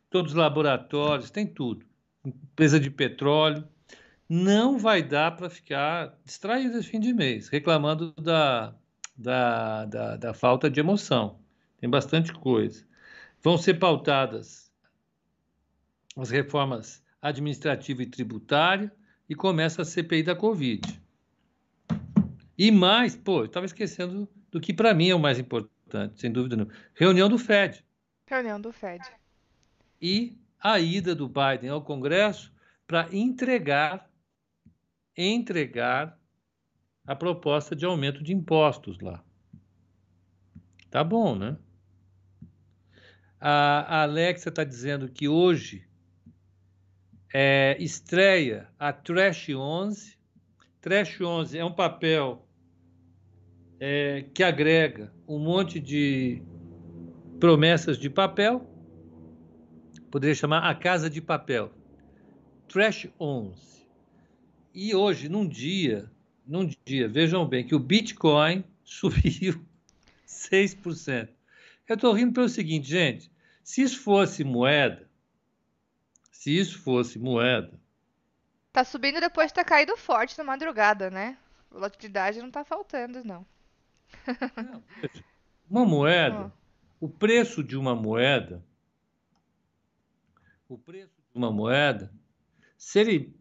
[0.09, 1.85] todos os laboratórios, tem tudo.
[2.25, 3.67] Empresa de petróleo.
[4.27, 8.73] Não vai dar para ficar distraído esse fim de mês, reclamando da,
[9.15, 11.39] da, da, da falta de emoção.
[11.79, 12.83] Tem bastante coisa.
[13.41, 14.71] Vão ser pautadas
[16.17, 18.91] as reformas administrativa e tributária
[19.29, 21.01] e começa a CPI da Covid.
[22.57, 26.31] E mais, pô, eu estava esquecendo do que para mim é o mais importante, sem
[26.31, 26.73] dúvida nenhuma.
[26.93, 27.83] Reunião do FED
[28.27, 29.03] Reunião do Fed.
[30.01, 32.51] e a ida do Biden ao Congresso
[32.87, 34.09] para entregar
[35.15, 36.19] entregar
[37.05, 39.23] a proposta de aumento de impostos lá.
[40.89, 41.57] Tá bom, né?
[43.39, 45.87] A, Alexa está dizendo que hoje
[47.37, 50.17] é, estreia a Trash 11.
[50.79, 52.47] Trash 11 é um papel
[53.77, 56.41] é, que agrega um monte de
[57.37, 58.65] promessas de papel.
[60.09, 61.73] Poderia chamar a Casa de Papel.
[62.69, 63.85] Trash 11.
[64.73, 66.09] E hoje, num dia,
[66.47, 69.61] num dia, vejam bem que o Bitcoin subiu
[70.25, 71.27] 6%.
[71.85, 73.29] Eu estou rindo pelo seguinte, gente.
[73.61, 75.04] Se isso fosse moeda,
[76.45, 77.73] se isso fosse moeda.
[78.71, 81.39] Tá subindo depois de ter caído forte na madrugada, né?
[81.71, 83.43] Volatilidade não tá faltando, não.
[84.55, 84.83] não
[85.67, 86.53] uma moeda,
[87.01, 87.07] oh.
[87.07, 88.63] o preço de uma moeda,
[90.69, 92.13] o preço de uma moeda,
[92.77, 93.35] se ele,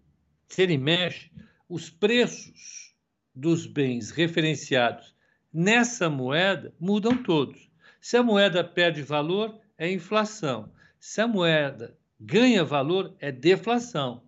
[0.49, 1.31] se ele mexe,
[1.69, 2.97] os preços
[3.35, 5.15] dos bens referenciados
[5.53, 7.71] nessa moeda mudam todos.
[8.01, 10.73] Se a moeda perde valor, é inflação.
[10.99, 14.23] Se a moeda ganha valor, é deflação.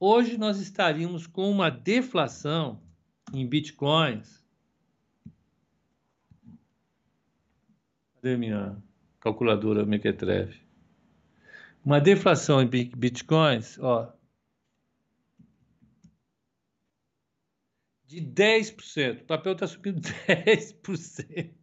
[0.00, 2.82] Hoje nós estaríamos com uma deflação
[3.32, 4.42] em bitcoins.
[8.14, 8.82] Cadê minha
[9.20, 10.60] calculadora Mequetrefe?
[11.84, 14.12] Uma deflação em bitcoins, ó,
[18.06, 19.22] de 10%.
[19.22, 21.61] O papel está subindo 10%.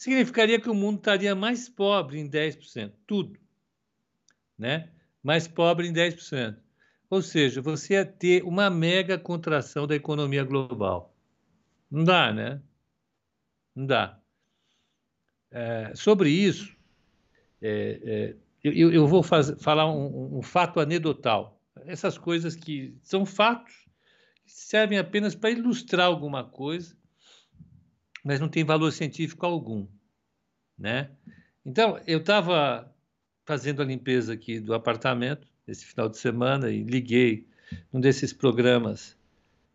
[0.00, 2.90] Significaria que o mundo estaria mais pobre em 10%.
[3.06, 3.38] Tudo.
[4.56, 4.88] Né?
[5.22, 6.56] Mais pobre em 10%.
[7.10, 11.14] Ou seja, você ia ter uma mega contração da economia global.
[11.90, 12.62] Não dá, né?
[13.76, 14.18] Não dá.
[15.50, 16.74] É, sobre isso,
[17.60, 21.60] é, é, eu, eu, vou faz, falar um, um fato anedotal.
[21.84, 23.86] Essas coisas que são fatos
[24.46, 26.96] servem apenas para ilustrar alguma coisa,
[28.24, 29.86] mas não tem valor científico algum,
[30.78, 31.10] né?
[31.64, 32.94] Então, eu estava
[33.44, 37.46] fazendo a limpeza aqui do apartamento esse final de semana e liguei
[37.92, 39.16] um desses programas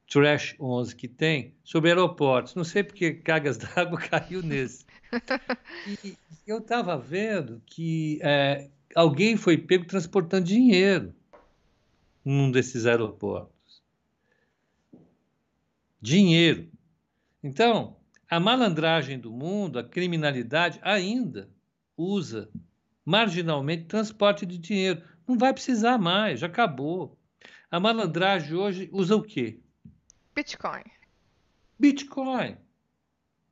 [0.07, 2.53] Trash 11 que tem sobre aeroportos.
[2.55, 4.85] Não sei porque cargas d'água caiu nesse.
[6.03, 11.13] E eu estava vendo que é, alguém foi pego transportando dinheiro
[12.23, 13.55] num desses aeroportos
[16.05, 16.69] dinheiro.
[17.43, 17.97] Então,
[18.29, 21.49] a malandragem do mundo, a criminalidade ainda
[21.95, 22.49] usa
[23.03, 25.03] marginalmente transporte de dinheiro.
[25.27, 27.17] Não vai precisar mais, já acabou.
[27.69, 29.59] A malandragem hoje usa o quê?
[30.33, 30.83] Bitcoin.
[31.79, 32.57] Bitcoin.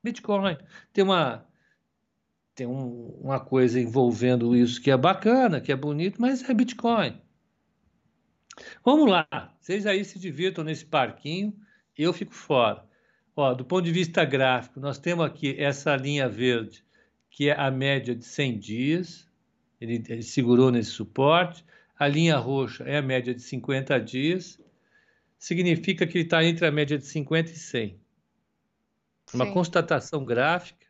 [0.03, 0.57] Bitcoin.
[0.91, 1.47] Tem uma
[2.55, 7.19] tem um, uma coisa envolvendo isso que é bacana, que é bonito, mas é Bitcoin.
[8.85, 9.27] Vamos lá,
[9.59, 11.57] vocês aí se divirtam nesse parquinho
[11.97, 12.83] eu fico fora.
[13.35, 16.83] Ó, do ponto de vista gráfico, nós temos aqui essa linha verde,
[17.29, 19.27] que é a média de 100 dias,
[19.81, 21.65] ele, ele segurou nesse suporte.
[21.97, 24.59] A linha roxa é a média de 50 dias,
[25.37, 27.99] significa que ele está entre a média de 50 e 100.
[29.33, 30.85] Uma constatação gráfica.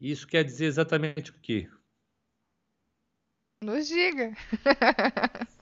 [0.00, 1.68] Isso quer dizer exatamente o quê?
[3.62, 4.34] Nos diga.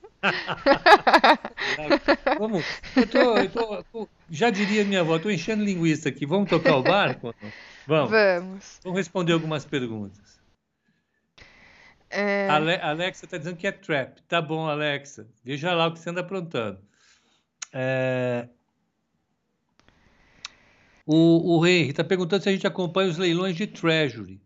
[2.38, 2.64] Vamos,
[2.96, 6.26] eu tô, eu tô, já diria minha avó, estou enchendo linguiça aqui.
[6.26, 7.34] Vamos tocar o barco?
[7.86, 8.10] Vamos.
[8.10, 8.80] Vamos.
[8.82, 10.38] Vamos responder algumas perguntas.
[12.10, 12.48] É...
[12.48, 14.20] Ale, Alexa está dizendo que é trap.
[14.22, 15.28] Tá bom, Alexa.
[15.44, 16.78] Veja lá o que você anda aprontando.
[17.72, 18.48] É...
[21.06, 24.40] O, o Henry está perguntando se a gente acompanha os leilões de Treasury.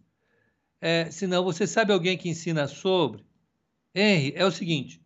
[0.81, 3.25] É, se não, você sabe alguém que ensina sobre?
[3.95, 5.02] Henry, é o seguinte: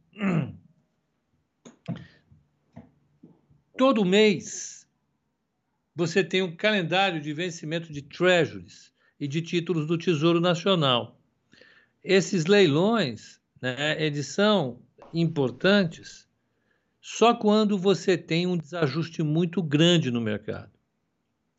[3.77, 4.87] Todo mês
[5.95, 11.19] você tem um calendário de vencimento de treasuries e de títulos do Tesouro Nacional.
[12.03, 16.29] Esses leilões, né, eles são importantes
[17.01, 20.73] só quando você tem um desajuste muito grande no mercado.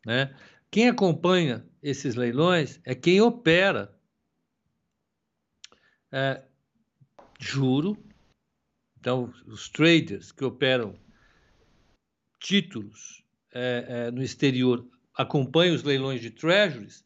[0.06, 0.34] Né?
[0.70, 3.94] Quem acompanha esses leilões é quem opera
[6.12, 6.42] é,
[7.40, 7.96] juro
[9.00, 10.94] então, os traders que operam
[12.38, 17.04] títulos é, é, no exterior acompanham os leilões de treasuries,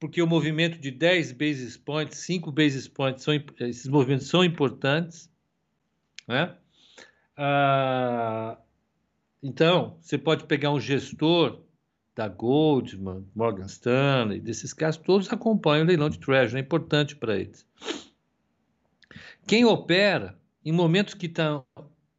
[0.00, 5.30] porque o movimento de 10 basis points, 5 basis points, são, esses movimentos são importantes.
[6.26, 6.56] Né?
[7.36, 8.58] Ah,
[9.40, 11.62] então, você pode pegar um gestor
[12.14, 17.36] da Goldman, Morgan Stanley, desses casos, todos acompanham o leilão de treasury, é importante para
[17.38, 17.66] eles.
[19.46, 21.28] Quem opera, em momentos que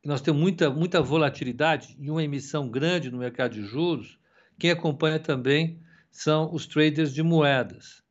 [0.03, 4.19] tá, nós temos muita, muita volatilidade e uma emissão grande no mercado de juros,
[4.59, 8.03] quem acompanha também são os traders de moedas.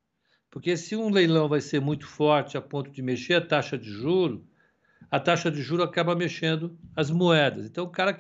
[0.50, 3.88] Porque se um leilão vai ser muito forte a ponto de mexer a taxa de
[3.88, 4.46] juro,
[5.10, 7.66] a taxa de juro acaba mexendo as moedas.
[7.66, 8.14] Então, o cara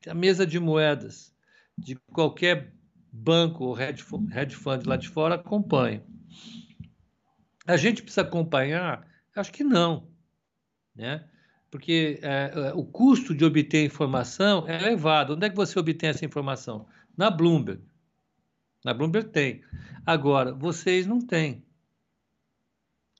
[0.00, 1.34] que a mesa de moedas
[1.78, 2.74] de qualquer
[3.10, 6.04] banco ou hedge fund lá de fora acompanha.
[7.66, 9.06] A gente precisa acompanhar?
[9.34, 10.08] Acho que não,
[10.94, 11.26] né?
[11.74, 15.34] Porque é, é, o custo de obter informação é elevado.
[15.34, 16.86] Onde é que você obtém essa informação?
[17.16, 17.82] Na Bloomberg.
[18.84, 19.60] Na Bloomberg tem.
[20.06, 21.66] Agora, vocês não têm.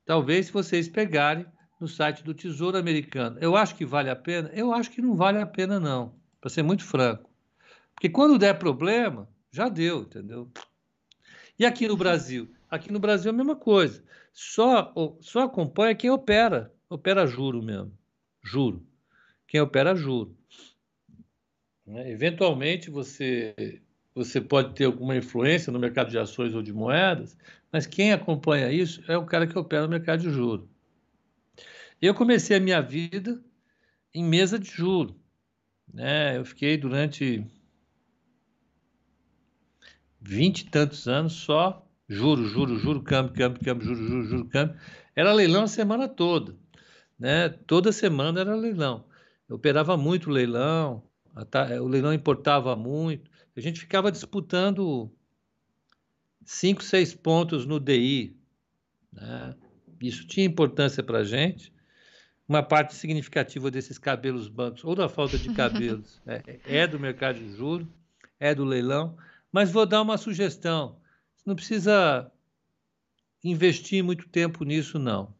[0.06, 1.44] Talvez se vocês pegarem
[1.80, 3.38] no site do Tesouro Americano.
[3.40, 4.48] Eu acho que vale a pena?
[4.54, 7.28] Eu acho que não vale a pena, não, para ser muito franco.
[7.92, 10.48] Porque quando der problema, já deu, entendeu?
[11.58, 12.48] E aqui no Brasil?
[12.70, 14.04] Aqui no Brasil é a mesma coisa.
[14.32, 17.92] Só, só acompanha quem opera, opera juro mesmo.
[18.44, 18.86] Juro.
[19.48, 20.36] Quem opera juro.
[21.86, 22.10] Né?
[22.10, 23.80] Eventualmente você,
[24.14, 27.36] você pode ter alguma influência no mercado de ações ou de moedas,
[27.72, 30.68] mas quem acompanha isso é o cara que opera no mercado de juro.
[32.00, 33.42] Eu comecei a minha vida
[34.12, 35.16] em mesa de juro.
[35.92, 36.36] Né?
[36.36, 37.46] Eu fiquei durante
[40.20, 44.78] vinte e tantos anos só juro, juro, juro, câmbio, câmbio, câmbio, juro, juro, juro, câmbio.
[45.16, 46.56] Era leilão a semana toda.
[47.24, 47.48] Né?
[47.48, 49.06] Toda semana era leilão.
[49.48, 51.02] Eu operava muito leilão,
[51.80, 53.30] o leilão importava muito.
[53.56, 55.10] A gente ficava disputando
[56.44, 58.36] cinco, seis pontos no DI.
[59.10, 59.54] Né?
[60.02, 61.72] Isso tinha importância para a gente
[62.46, 67.38] uma parte significativa desses cabelos bancos, ou da falta de cabelos, é, é, do mercado
[67.38, 67.88] de juros,
[68.38, 69.16] é do leilão.
[69.50, 71.00] Mas vou dar uma sugestão:
[71.46, 72.30] não precisa
[73.42, 75.34] investir muito tempo nisso, não.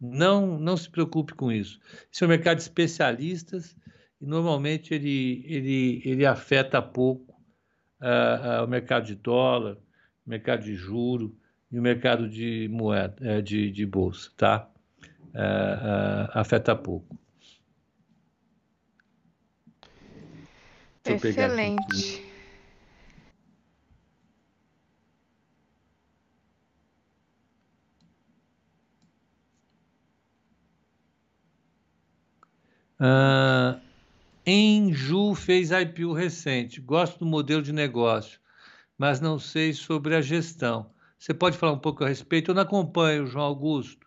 [0.00, 1.80] Não, não se preocupe com isso.
[2.10, 3.76] Isso é um mercado de especialistas
[4.20, 7.34] e normalmente ele, ele, ele afeta pouco
[8.00, 9.76] uh, uh, o mercado de dólar,
[10.26, 11.36] o mercado de juro
[11.70, 14.70] e o mercado de moeda, uh, de, de bolsa, tá?
[15.36, 17.18] uh, afeta pouco.
[21.04, 22.25] Excelente.
[33.00, 33.80] Uh,
[34.46, 36.80] Enju fez IPO recente.
[36.80, 38.40] Gosto do modelo de negócio,
[38.96, 40.90] mas não sei sobre a gestão.
[41.18, 42.50] Você pode falar um pouco a respeito?
[42.50, 44.06] Eu não acompanho, João Augusto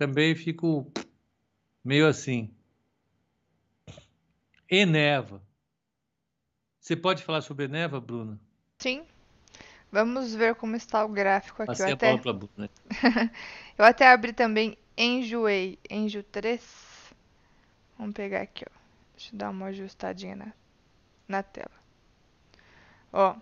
[0.00, 0.90] também fico
[1.84, 2.50] meio assim.
[4.66, 5.42] Eneva.
[6.80, 8.40] Você pode falar sobre Eneva, Bruna?
[8.78, 9.04] Sim.
[9.92, 11.72] Vamos ver como está o gráfico aqui.
[11.72, 12.12] Passei eu até...
[12.12, 12.70] a Bruna.
[13.76, 16.89] eu até abri também Enjoei, Enjo 3.
[18.00, 18.78] Vamos pegar aqui, ó.
[19.14, 20.52] Deixa eu dar uma ajustadinha na,
[21.28, 21.70] na tela.
[23.12, 23.36] Ó.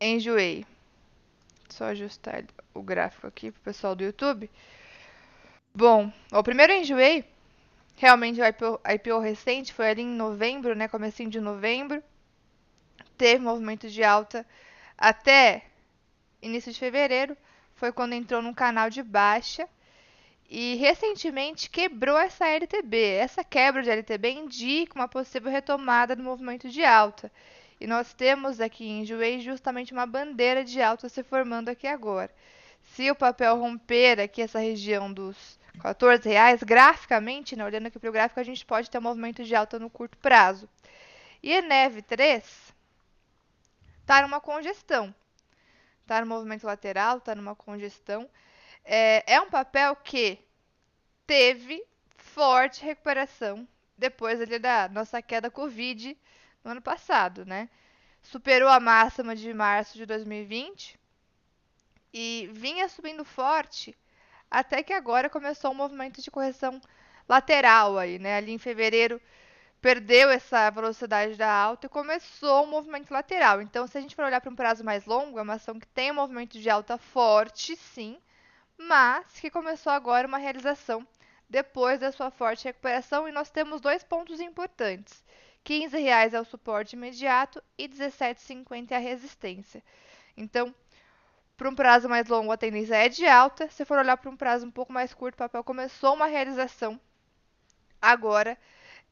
[0.00, 0.66] Enjoei.
[1.68, 2.42] Só ajustar
[2.74, 4.50] o gráfico aqui pro pessoal do YouTube.
[5.72, 7.24] Bom, o primeiro enjoei,
[7.96, 12.02] realmente o IPO, IPO recente, foi ali em novembro, né, comecinho de novembro.
[13.16, 14.44] Teve movimento de alta
[14.98, 15.66] até
[16.42, 17.36] início de fevereiro,
[17.76, 19.68] foi quando entrou num canal de baixa
[20.48, 22.96] e recentemente quebrou essa LTB.
[22.96, 27.30] Essa quebra de LTB indica uma possível retomada do movimento de alta.
[27.80, 32.30] E nós temos aqui em Juei justamente uma bandeira de alta se formando aqui agora.
[32.92, 38.08] Se o papel romper aqui essa região dos 14 reais, graficamente, né, olhando aqui para
[38.08, 40.68] o gráfico, a gente pode ter um movimento de alta no curto prazo.
[41.42, 42.72] E ENEV 3
[44.00, 45.14] está numa congestão.
[46.02, 48.28] Está no movimento lateral, está numa congestão.
[48.84, 50.38] É, é um papel que
[51.26, 51.84] teve
[52.16, 53.66] forte recuperação
[53.96, 56.16] depois ali da nossa queda Covid
[56.64, 57.68] no ano passado, né?
[58.22, 60.98] Superou a máxima de março de 2020
[62.12, 63.96] e vinha subindo forte
[64.50, 66.80] até que agora começou um movimento de correção
[67.28, 68.36] lateral aí, né?
[68.36, 69.20] Ali em fevereiro
[69.80, 73.60] perdeu essa velocidade da alta e começou um movimento lateral.
[73.62, 75.86] Então, se a gente for olhar para um prazo mais longo, é uma ação que
[75.88, 78.18] tem um movimento de alta forte, sim,
[78.78, 81.06] mas que começou agora uma realização
[81.48, 85.22] depois da sua forte recuperação e nós temos dois pontos importantes.
[85.62, 89.82] 15 reais é o suporte imediato e 17,50 é a resistência.
[90.36, 90.74] Então,
[91.56, 93.68] para um prazo mais longo, a tendência é de alta.
[93.70, 97.00] Se for olhar para um prazo um pouco mais curto, o papel começou uma realização
[98.02, 98.58] agora.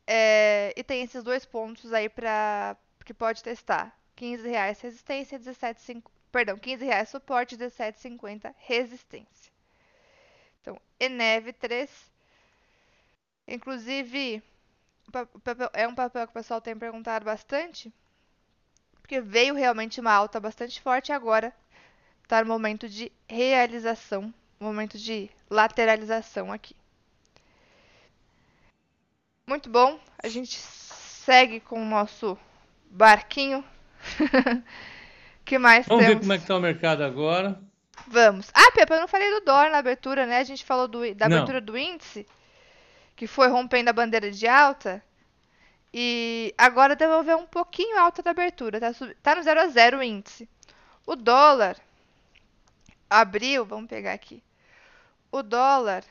[0.06, 3.96] É, e tem esses dois pontos aí para que pode testar.
[4.16, 9.51] 15 reais resistência, 17,50, perdão, 15 reais suporte, 17,50 resistência.
[10.62, 11.90] Então, Eneve 3.
[13.46, 14.42] Inclusive,
[15.74, 17.92] é um papel que o pessoal tem perguntado bastante,
[19.00, 21.52] porque veio realmente uma alta bastante forte e agora
[22.22, 26.74] está no momento de realização, momento de lateralização aqui.
[29.46, 32.38] Muito bom, a gente segue com o nosso
[32.86, 33.64] barquinho.
[35.44, 36.14] que mais Vamos temos?
[36.14, 37.60] ver como é que está o mercado agora.
[38.06, 38.50] Vamos.
[38.54, 40.38] Ah, Pepa, eu não falei do dólar na abertura, né?
[40.38, 41.36] A gente falou do, da Não.
[41.36, 42.26] abertura do índice,
[43.16, 45.02] que foi rompendo a bandeira de alta.
[45.92, 48.80] E agora devolveu um pouquinho alta da abertura.
[48.80, 49.14] Tá, sub...
[49.22, 50.48] tá no 0 a 0 o índice.
[51.06, 51.76] O dólar
[53.10, 54.42] abriu, vamos pegar aqui.
[55.30, 56.04] O dólar.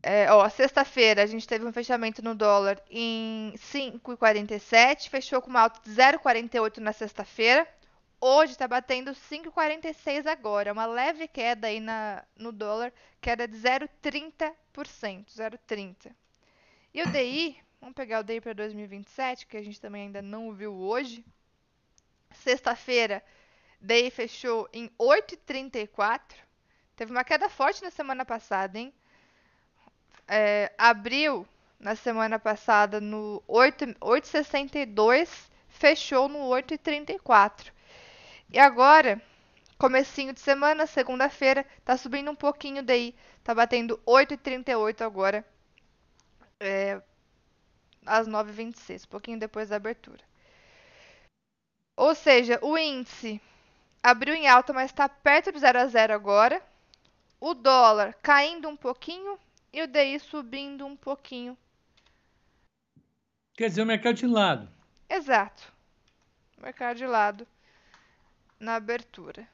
[0.00, 5.62] É, ó, sexta-feira a gente teve um fechamento no dólar em 5,47, fechou com uma
[5.62, 7.66] alta de 0,48 na sexta-feira.
[8.20, 14.54] Hoje está batendo 5,46 agora, uma leve queda aí na, no dólar, queda de 0,30%,
[14.74, 16.12] 0,30.
[16.92, 20.52] E o DI, vamos pegar o DI para 2027, que a gente também ainda não
[20.52, 21.24] viu hoje.
[22.32, 23.22] Sexta-feira,
[23.80, 26.20] DI fechou em 8,34.
[26.96, 28.92] Teve uma queda forte na semana passada, hein?
[30.26, 31.46] É, abriu
[31.78, 37.77] na semana passada no 8,62, fechou no 8,34.
[38.50, 39.20] E agora,
[39.76, 45.46] comecinho de semana, segunda-feira, tá subindo um pouquinho daí, tá batendo 8,38 agora,
[46.58, 47.00] é,
[48.06, 50.24] às 9h26, um pouquinho depois da abertura.
[51.94, 53.40] Ou seja, o índice
[54.02, 56.62] abriu em alta, mas está perto de 0 a 0 agora.
[57.40, 59.38] O dólar caindo um pouquinho
[59.72, 61.56] e o DI subindo um pouquinho.
[63.54, 64.68] Quer dizer, o mercado de lado.
[65.08, 65.72] Exato.
[66.56, 67.46] Mercado de lado
[68.58, 69.46] na abertura.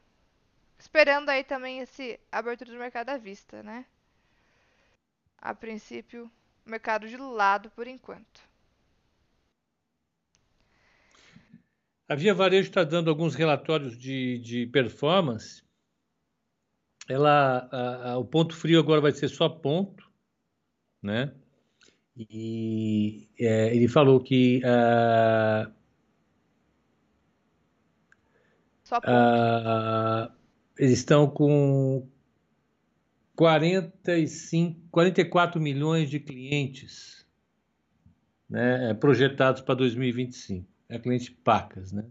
[0.79, 3.85] Esperando aí também esse abertura do mercado à vista, né?
[5.39, 6.31] A princípio,
[6.65, 8.41] mercado de lado por enquanto.
[12.09, 15.63] A Via Varejo está dando alguns relatórios de, de performance.
[17.09, 20.11] Ela, a, a, o ponto frio agora vai ser só ponto,
[21.03, 21.35] né?
[22.17, 25.73] E é, ele falou que uh,
[28.95, 29.11] Só ponto.
[29.11, 30.33] uh,
[30.79, 32.09] eles estão com
[33.35, 37.27] 45, 44 milhões de clientes
[38.49, 42.07] né, projetados para 2025 é cliente Pacas, né?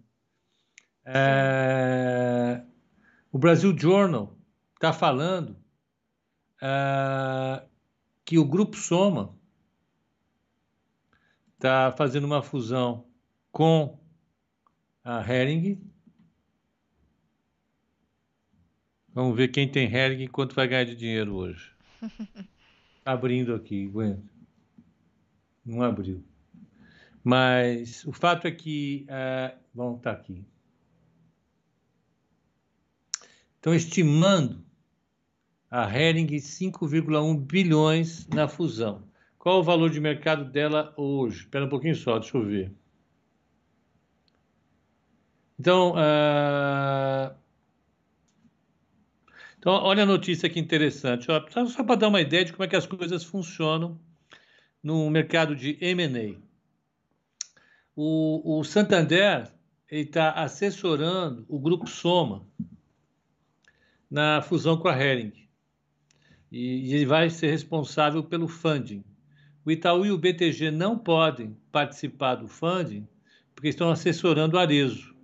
[1.05, 2.63] É,
[3.31, 4.37] o Brasil Journal
[4.75, 5.55] está falando
[6.61, 7.63] é,
[8.23, 9.35] que o Grupo Soma
[11.55, 13.05] está fazendo uma fusão
[13.51, 13.99] com
[15.03, 15.92] a Hering.
[19.13, 21.71] Vamos ver quem tem Hering e quanto vai ganhar de dinheiro hoje.
[23.05, 24.23] Abrindo aqui, Gwen.
[25.63, 26.23] Não abriu.
[27.23, 29.05] Mas o fato é que.
[29.07, 30.43] Uh, vamos estar aqui.
[33.55, 34.65] Estão estimando
[35.69, 39.07] a Hering 5,1 bilhões na fusão.
[39.37, 41.41] Qual o valor de mercado dela hoje?
[41.41, 42.73] Espera um pouquinho só, deixa eu ver.
[45.59, 47.42] Então, uh...
[49.63, 51.23] então olha a notícia que interessante.
[51.23, 53.97] Só, para dar uma ideia de como é que as coisas funcionam
[54.83, 56.37] no mercado de M&A.
[57.95, 59.49] O, o Santander
[59.89, 62.45] está assessorando o Grupo Soma
[64.11, 65.31] na fusão com a Hering.
[66.51, 69.01] E, e ele vai ser responsável pelo funding.
[69.63, 73.07] O Itaú e o BTG não podem participar do funding
[73.55, 75.15] porque estão assessorando o Arezo.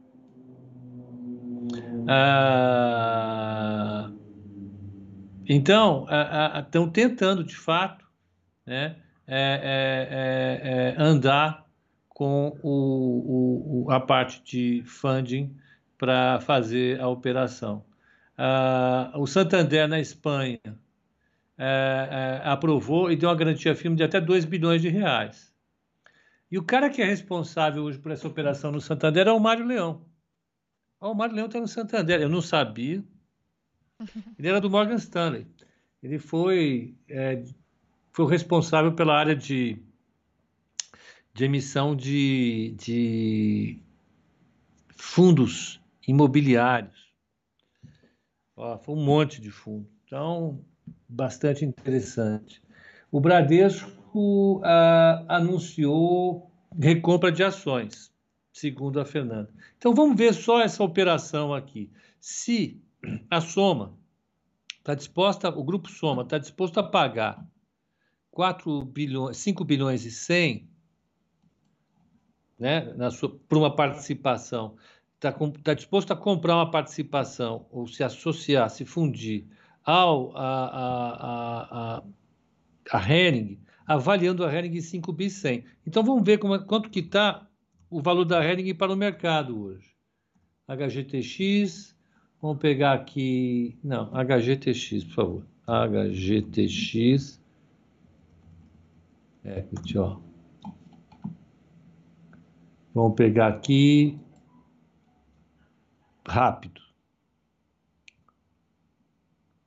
[2.08, 4.10] Ah,
[5.50, 6.06] então,
[6.60, 8.06] estão tentando, de fato,
[8.66, 8.96] né,
[9.28, 11.66] é, é, é, andar
[12.08, 15.56] com o, o, a parte de funding
[15.98, 17.86] para fazer a operação.
[18.38, 20.72] Uh, o Santander, na Espanha, uh,
[21.60, 25.54] uh, aprovou e deu uma garantia firme de até 2 bilhões de reais.
[26.50, 29.66] E o cara que é responsável hoje por essa operação no Santander é o Mário
[29.66, 30.06] Leão.
[31.02, 32.22] O Mário Leão está no Santander.
[32.22, 33.04] Eu não sabia.
[34.38, 35.46] Ele era do Morgan Stanley.
[36.02, 37.44] Ele foi, é,
[38.12, 39.82] foi o responsável pela área de
[41.40, 43.80] de emissão de, de
[44.90, 47.14] fundos imobiliários.
[48.58, 49.90] Ó, foi um monte de fundo.
[50.06, 50.60] Então,
[51.08, 52.62] bastante interessante.
[53.10, 58.12] O Bradesco ah, anunciou recompra de ações,
[58.52, 59.50] segundo a Fernanda.
[59.78, 61.90] Então, vamos ver só essa operação aqui.
[62.20, 62.84] Se
[63.30, 63.98] a soma
[64.90, 67.46] está disposta, o grupo Soma está disposto a pagar
[68.32, 70.70] 4 bilhões, 5 bilhões e 100
[72.58, 74.76] né, na sua, por uma participação,
[75.16, 75.34] está
[75.64, 79.48] tá disposto a comprar uma participação ou se associar, se fundir
[79.84, 82.04] ao a, a, a,
[82.92, 85.64] a, Hering, avaliando a Hering em 5 bi 100.
[85.86, 87.48] Então vamos ver como, quanto que está
[87.90, 89.96] o valor da Hering para o mercado hoje.
[90.68, 91.96] HGTX,
[92.42, 95.46] vamos pegar aqui, não, HGTX, por favor.
[95.68, 97.40] HGTX,
[99.46, 100.20] equity, ó.
[102.94, 104.20] Vamos pegar aqui,
[106.28, 106.82] rápido.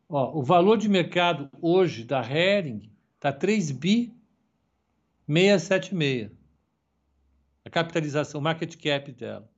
[0.08, 4.14] Ó, o valor de mercado hoje da Hering está 3 bi
[5.26, 6.30] 676.
[7.64, 9.48] A capitalização, o market cap dela.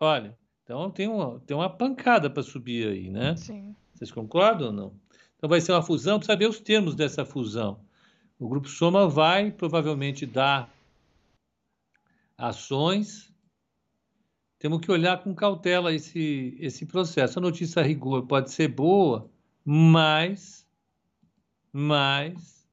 [0.00, 0.36] Olha,
[0.70, 3.34] então tem uma, tem uma pancada para subir aí, né?
[3.36, 3.74] Sim.
[3.92, 4.94] Vocês concordam ou não?
[5.36, 7.80] Então vai ser uma fusão, precisa saber os termos dessa fusão.
[8.38, 10.72] O Grupo Soma vai provavelmente dar
[12.38, 13.28] ações
[14.60, 17.38] temos que olhar com cautela esse, esse processo.
[17.38, 19.28] A notícia a rigor pode ser boa,
[19.64, 20.68] mas,
[21.72, 22.68] mas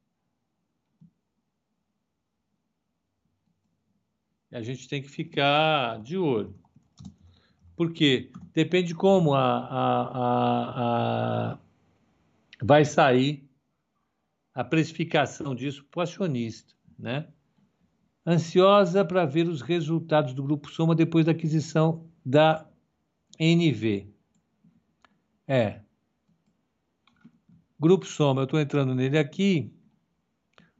[4.51, 6.53] a gente tem que ficar de olho.
[7.77, 8.31] Por quê?
[8.53, 11.59] Depende como a, a, a, a
[12.61, 13.47] vai sair
[14.53, 17.27] a precificação disso para o acionista, né?
[18.25, 22.67] ansiosa para ver os resultados do Grupo Soma depois da aquisição da
[23.39, 24.11] NV.
[25.47, 25.81] É.
[27.79, 29.71] Grupo Soma, eu estou entrando nele aqui.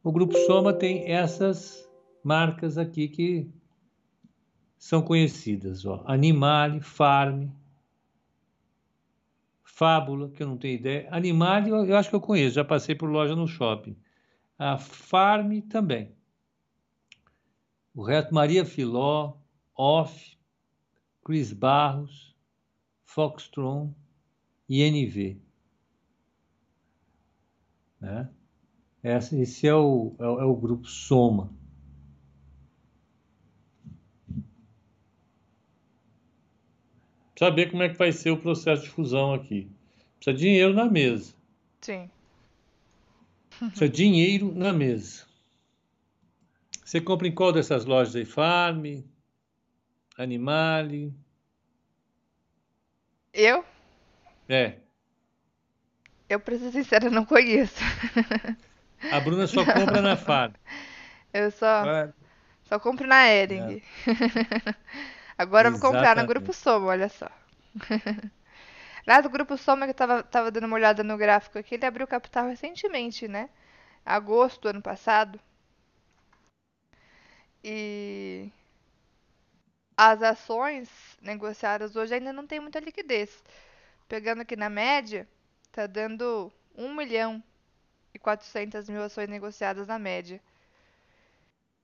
[0.04, 1.88] O Grupo Soma tem essas
[2.24, 3.50] marcas aqui que
[4.78, 5.86] são conhecidas.
[5.86, 6.04] Ó.
[6.06, 7.50] Animale, Farm,
[9.64, 11.08] Fábula, que eu não tenho ideia.
[11.12, 13.96] Animale, eu acho que eu conheço, já passei por loja no shopping.
[14.58, 16.12] A Farm também.
[17.94, 19.38] O resto, Maria Filó,
[19.76, 20.38] Off,
[21.24, 22.36] Cris Barros,
[23.04, 23.94] Foxtron
[24.70, 25.40] e NV.
[28.00, 28.30] Né?
[29.04, 31.52] Esse é o, é, é o grupo Soma.
[37.38, 39.70] Saber como é que vai ser o processo de fusão aqui.
[40.16, 41.36] Precisa de dinheiro na mesa.
[41.82, 42.10] Sim.
[43.60, 45.24] Precisa de dinheiro na mesa.
[46.84, 48.26] Você compra em qual dessas lojas aí?
[48.26, 49.04] Farm,
[50.18, 51.14] Animale?
[53.32, 53.64] Eu?
[54.50, 54.78] É.
[56.28, 57.80] Eu, pra ser sincera, não conheço.
[59.12, 60.54] A Bruna só compra na Farm.
[61.32, 62.14] Eu só, é.
[62.64, 63.84] só compro na Ering.
[64.08, 64.76] É.
[65.38, 67.30] Agora eu vou comprar no Grupo Soma, olha só.
[69.06, 71.86] Lá do Grupo Soma, que eu tava, tava dando uma olhada no gráfico aqui, ele
[71.86, 73.50] abriu capital recentemente, né?
[74.06, 75.40] Agosto do ano passado.
[77.64, 78.52] E
[79.96, 80.90] as ações
[81.22, 83.44] negociadas hoje ainda não tem muita liquidez.
[84.08, 85.28] Pegando aqui na média,
[85.72, 87.44] tá dando 1 milhão
[88.14, 90.42] e 400 mil ações negociadas na média.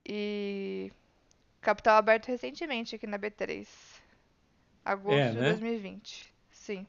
[0.06, 0.92] E
[1.64, 3.66] capital aberto recentemente aqui na B3.
[4.84, 5.52] Agosto é, né?
[5.52, 6.32] de 2020.
[6.50, 6.86] Sim.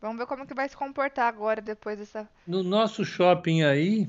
[0.00, 2.28] Vamos ver como que vai se comportar agora depois dessa.
[2.46, 4.06] No nosso shopping aí,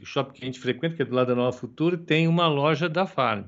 [0.00, 2.46] o shopping que a gente frequenta, que é do lado da Nova Futura, tem uma
[2.46, 3.46] loja da Farm.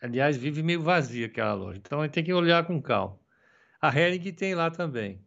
[0.00, 1.78] Aliás, vive meio vazia aquela loja.
[1.78, 3.18] Então a gente tem que olhar com calma.
[3.80, 5.20] A Hering tem lá também.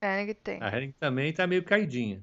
[0.00, 0.62] A Hering tem.
[0.62, 2.22] A Hering também está meio caidinha.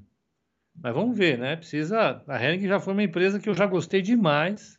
[0.76, 1.56] Mas vamos ver, né?
[1.56, 2.24] Precisa.
[2.28, 4.79] A Hering já foi uma empresa que eu já gostei demais.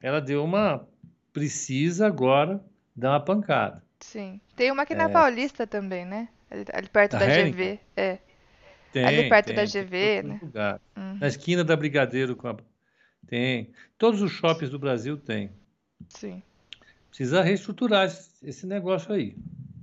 [0.00, 0.86] Ela deu uma.
[1.32, 2.62] Precisa agora
[2.94, 3.82] dar uma pancada.
[4.00, 4.40] Sim.
[4.56, 5.08] Tem uma aqui na é...
[5.08, 6.28] Paulista também, né?
[6.50, 7.52] Ali, ali perto da Hering?
[7.52, 7.80] GV.
[7.96, 8.18] É.
[8.92, 10.40] Tem, Ali perto tem, da GV, né?
[10.96, 11.18] Uhum.
[11.20, 12.56] Na esquina da Brigadeiro com a...
[13.26, 13.70] tem.
[13.98, 15.50] Todos os shoppings do Brasil tem.
[16.08, 16.42] Sim.
[17.08, 18.08] Precisa reestruturar
[18.42, 19.36] esse negócio aí.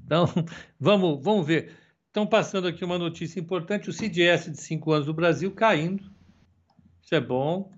[0.05, 0.25] Então,
[0.79, 1.71] vamos, vamos ver.
[2.07, 6.03] Estão passando aqui uma notícia importante: o CDS de 5 anos do Brasil caindo.
[7.03, 7.71] Isso é bom.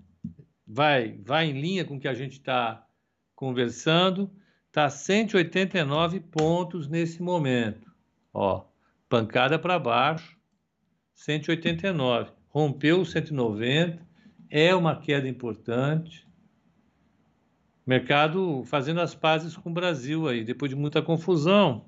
[0.68, 2.86] Vai, vai em linha com o que a gente está
[3.34, 4.30] conversando.
[4.66, 7.90] Está 189 pontos nesse momento.
[8.34, 8.66] Ó,
[9.08, 10.38] pancada para baixo.
[11.14, 12.32] 189.
[12.48, 14.00] Rompeu 190,
[14.50, 16.26] é uma queda importante.
[17.86, 21.86] Mercado fazendo as pazes com o Brasil aí, depois de muita confusão,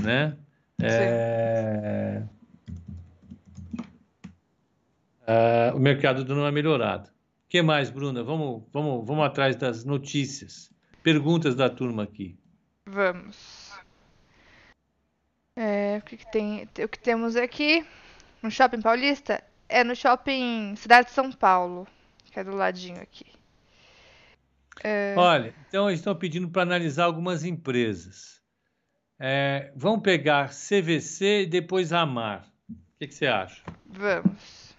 [0.00, 0.36] né?
[0.80, 2.22] É...
[5.22, 7.15] Uh, o mercado dando uma melhorada.
[7.56, 8.22] O que mais, Bruna?
[8.22, 10.70] Vamos, vamos, vamos atrás das notícias.
[11.02, 12.38] Perguntas da turma aqui.
[12.84, 13.72] Vamos.
[15.56, 16.68] É, o que, que tem?
[16.84, 17.82] O que temos aqui
[18.42, 21.88] no Shopping Paulista é no Shopping Cidade de São Paulo,
[22.26, 23.24] que é do ladinho aqui.
[24.84, 25.14] É...
[25.16, 28.42] Olha, então eles estão pedindo para analisar algumas empresas.
[29.18, 32.46] É, vamos pegar CVC e depois Amar.
[32.68, 33.62] O que, que você acha?
[33.86, 34.76] Vamos.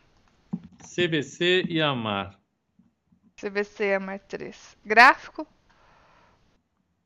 [0.83, 2.36] CVC e Amar.
[3.39, 4.77] CVC é mais 3.
[4.85, 5.47] Gráfico?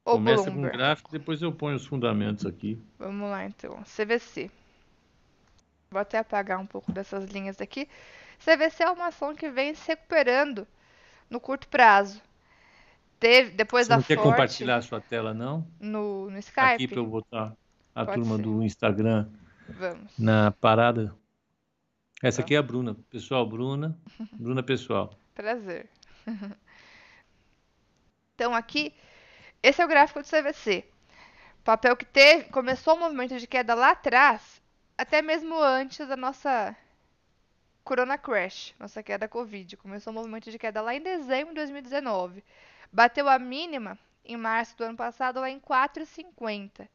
[0.03, 0.71] Ou Começa Bloomberg?
[0.71, 2.81] com gráfico, depois eu ponho os fundamentos aqui.
[2.97, 3.83] Vamos lá então.
[3.83, 4.49] CVC.
[5.91, 7.87] Vou até apagar um pouco dessas linhas aqui.
[8.39, 10.65] CVC é uma ação que vem se recuperando
[11.29, 12.21] no curto prazo.
[13.19, 15.67] Teve, depois Você da não quer forte, compartilhar a sua tela, não?
[15.79, 16.59] No, no Skype?
[16.59, 17.55] Aqui para eu botar
[17.93, 18.41] a Pode turma ser.
[18.41, 19.27] do Instagram
[19.69, 20.17] Vamos.
[20.17, 21.13] na parada.
[22.23, 22.95] Essa aqui é a Bruna.
[23.11, 23.95] Pessoal, Bruna.
[24.33, 25.13] Bruna pessoal.
[25.35, 25.87] Prazer.
[28.35, 28.93] então aqui,
[29.61, 30.85] esse é o gráfico do CVC.
[31.63, 34.61] Papel que teve, começou o movimento de queda lá atrás,
[34.97, 36.75] até mesmo antes da nossa
[37.83, 39.77] Corona Crash, nossa queda Covid.
[39.77, 42.43] Começou o movimento de queda lá em dezembro de 2019.
[42.91, 46.87] Bateu a mínima em março do ano passado lá em 4,50.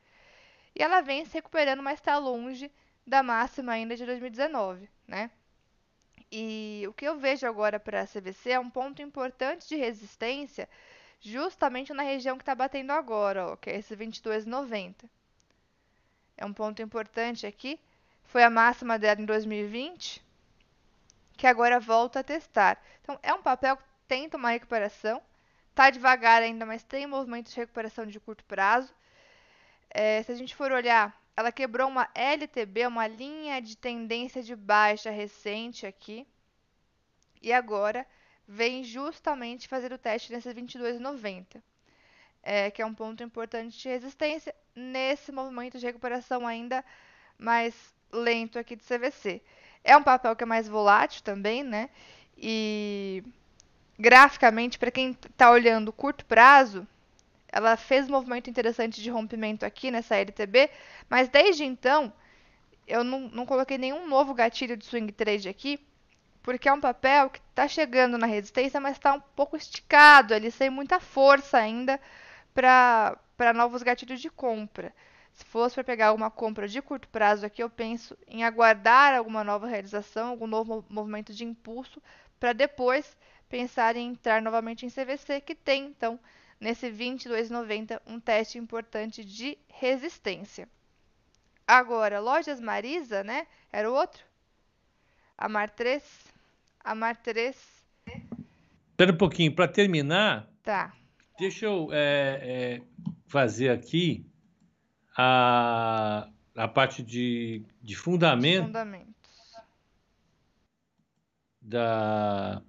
[0.74, 2.70] E ela vem se recuperando, mas está longe
[3.07, 5.31] da máxima ainda de 2019, né?
[6.31, 10.68] E o que eu vejo agora para a CVC é um ponto importante de resistência,
[11.20, 15.09] justamente na região que está batendo agora, ó, que é esse 22,90.
[16.37, 17.79] É um ponto importante aqui.
[18.24, 20.22] Foi a máxima dela em 2020,
[21.37, 22.83] que agora volta a testar.
[23.03, 25.22] Então, é um papel que tenta uma recuperação,
[25.70, 28.93] está devagar ainda, mas tem movimento de recuperação de curto prazo.
[29.91, 34.57] É, se a gente for olhar ela quebrou uma LTB, uma linha de tendência de
[34.57, 36.26] baixa recente aqui.
[37.43, 38.07] E agora
[38.49, 41.62] vem justamente fazer o teste nesse 22,90,
[42.43, 46.84] é, que é um ponto importante de resistência nesse movimento de recuperação ainda
[47.39, 47.74] mais
[48.11, 49.43] lento aqui do CVC.
[49.84, 51.91] É um papel que é mais volátil também, né?
[52.37, 53.22] E
[53.99, 56.87] graficamente, para quem está olhando curto prazo,
[57.57, 60.68] ela fez um movimento interessante de rompimento aqui nessa LTB,
[61.09, 62.12] mas desde então
[62.86, 65.80] eu não, não coloquei nenhum novo gatilho de swing trade aqui,
[66.42, 70.50] porque é um papel que está chegando na resistência, mas está um pouco esticado ali,
[70.50, 71.98] sem muita força ainda
[72.54, 74.94] para novos gatilhos de compra.
[75.32, 79.42] Se fosse para pegar alguma compra de curto prazo aqui, eu penso em aguardar alguma
[79.42, 82.02] nova realização, algum novo movimento de impulso,
[82.38, 83.16] para depois
[83.48, 86.20] pensar em entrar novamente em CVC, que tem então
[86.61, 90.68] nesse 22,90 um teste importante de resistência.
[91.66, 93.46] Agora, lojas Marisa, né?
[93.72, 94.22] Era o outro?
[95.36, 96.02] Amar 3.
[96.80, 97.57] Amar 3.
[98.90, 100.48] Espera um pouquinho, para terminar.
[100.62, 100.94] Tá.
[101.38, 102.82] Deixa eu é, é,
[103.26, 104.24] fazer aqui
[105.16, 109.16] a, a parte de, de fundamento fundamentos
[111.61, 112.62] da,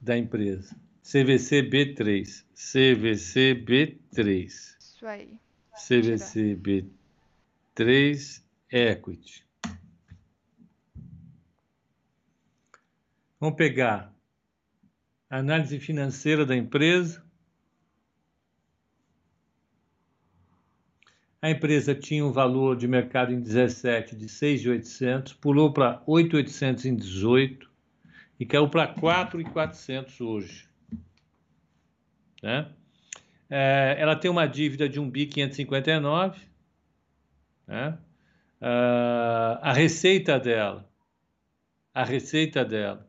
[0.00, 0.76] da empresa.
[1.02, 2.44] CVC B3.
[2.54, 4.46] CVC B3.
[4.46, 5.36] Isso aí.
[5.74, 6.56] CVC
[7.76, 9.44] B3 Equity.
[13.40, 14.14] Vamos pegar
[15.28, 17.24] a análise financeira da empresa.
[21.40, 26.94] A empresa tinha um valor de mercado em 17 de 6.800, pulou para 8.800 em
[26.94, 27.68] 18
[28.38, 30.71] e caiu para 4.400 hoje.
[32.42, 32.68] Né?
[33.48, 36.40] É, ela tem uma dívida de 1 bi 559.
[37.66, 37.96] Né?
[38.60, 40.88] Uh, a receita dela,
[41.94, 43.08] a receita dela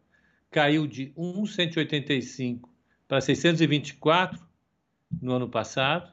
[0.52, 2.70] caiu de 1,185
[3.08, 4.40] para 624
[5.22, 6.12] no ano passado.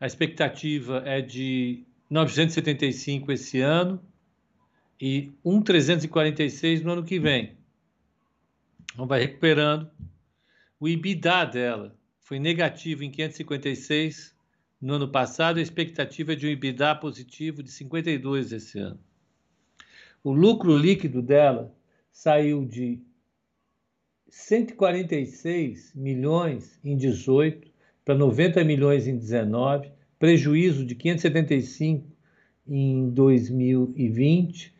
[0.00, 4.02] A expectativa é de 975 esse ano
[5.00, 7.56] e 1,346 no ano que vem.
[8.92, 9.90] Então vai recuperando
[10.78, 14.34] o EBITDA dela foi negativo em 556
[14.80, 19.00] no ano passado, a expectativa é de um EBITDA positivo de 52 esse ano.
[20.22, 21.74] O lucro líquido dela
[22.12, 23.00] saiu de
[24.28, 27.70] 146 milhões em 18
[28.04, 32.06] para 90 milhões em 19, prejuízo de 575
[32.66, 34.74] em 2020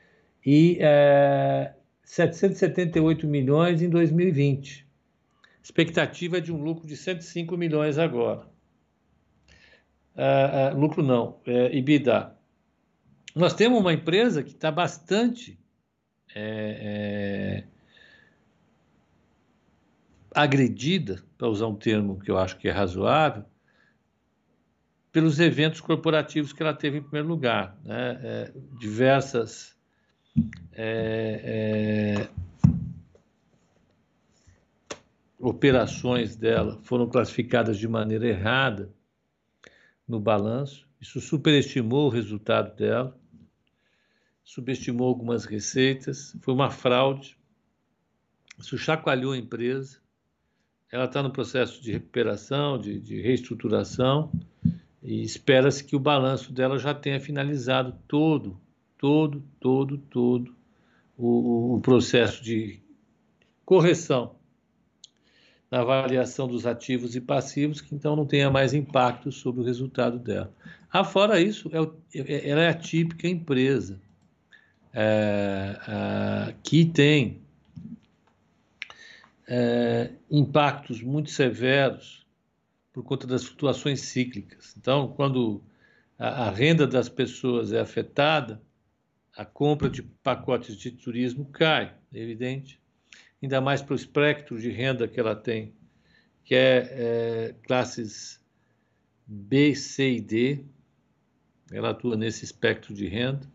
[0.45, 1.73] e é,
[2.03, 4.84] 778 milhões em 2020.
[5.65, 8.47] Expectativa é de um lucro de 105 milhões agora.
[10.15, 12.37] Uh, uh, lucro não, é, EBITDA.
[13.35, 15.59] Nós temos uma empresa que está bastante
[16.35, 17.65] é, é,
[20.35, 23.47] agredida, para usar um termo que eu acho que é razoável,
[25.11, 27.81] pelos eventos corporativos que ela teve em primeiro lugar.
[27.83, 28.21] Né?
[28.23, 29.75] É, diversas
[30.73, 32.44] é, é,
[35.45, 38.91] operações dela foram classificadas de maneira errada
[40.09, 40.89] no balanço.
[40.99, 43.15] Isso superestimou o resultado dela,
[44.43, 47.37] subestimou algumas receitas, foi uma fraude.
[48.59, 49.99] Isso chacoalhou a empresa.
[50.91, 54.33] Ela está no processo de recuperação, de, de reestruturação,
[55.03, 58.59] e espera-se que o balanço dela já tenha finalizado todo,
[58.97, 60.55] todo, todo, todo
[61.19, 62.81] o, o processo de
[63.67, 64.37] correção
[65.75, 70.21] na avaliação dos ativos e passivos, que então não tenha mais impacto sobre o resultado
[70.21, 70.55] dela.
[70.89, 74.01] Afora isso, é, é, ela é a típica empresa
[74.93, 77.43] é, é, que tem
[79.49, 82.25] é, impactos muito severos
[82.93, 84.77] por conta das flutuações cíclicas.
[84.79, 85.61] Então, quando
[86.17, 88.63] a, a renda das pessoas é afetada,
[89.37, 92.81] a compra de pacotes de turismo cai, é evidente
[93.45, 95.73] ainda mais para o espectro de renda que ela tem,
[96.45, 98.41] que é, é classes
[99.27, 100.65] B, C e D.
[101.71, 103.51] Ela atua nesse espectro de renda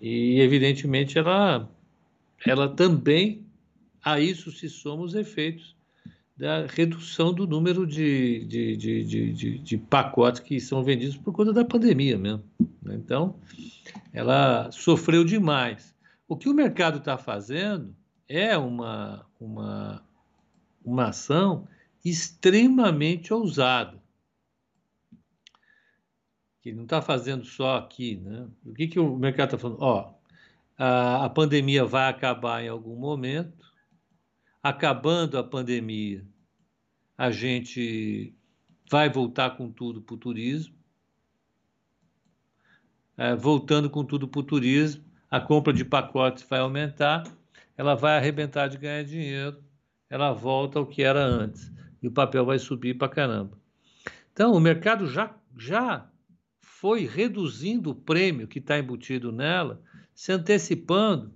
[0.00, 1.68] e, evidentemente, ela,
[2.44, 3.44] ela também,
[4.02, 5.74] a isso se somam os efeitos
[6.36, 11.52] da redução do número de, de, de, de, de pacotes que são vendidos por conta
[11.52, 12.44] da pandemia mesmo.
[12.82, 12.94] Né?
[12.94, 13.36] Então,
[14.12, 15.94] ela sofreu demais.
[16.28, 17.96] O que o mercado está fazendo
[18.28, 20.04] é uma, uma,
[20.84, 21.68] uma ação
[22.04, 24.02] extremamente ousada.
[26.60, 28.16] Que não está fazendo só aqui.
[28.16, 28.48] Né?
[28.64, 29.80] O que, que o mercado está falando?
[29.80, 30.14] Ó,
[30.76, 33.64] a, a pandemia vai acabar em algum momento.
[34.62, 36.26] Acabando a pandemia,
[37.16, 38.34] a gente
[38.90, 40.74] vai voltar com tudo para o turismo.
[43.16, 47.24] É, voltando com tudo para o turismo, a compra de pacotes vai aumentar
[47.76, 49.62] ela vai arrebentar de ganhar dinheiro,
[50.08, 51.72] ela volta ao que era antes
[52.02, 53.58] e o papel vai subir para caramba.
[54.32, 56.10] Então, o mercado já, já
[56.60, 59.82] foi reduzindo o prêmio que está embutido nela,
[60.14, 61.32] se antecipando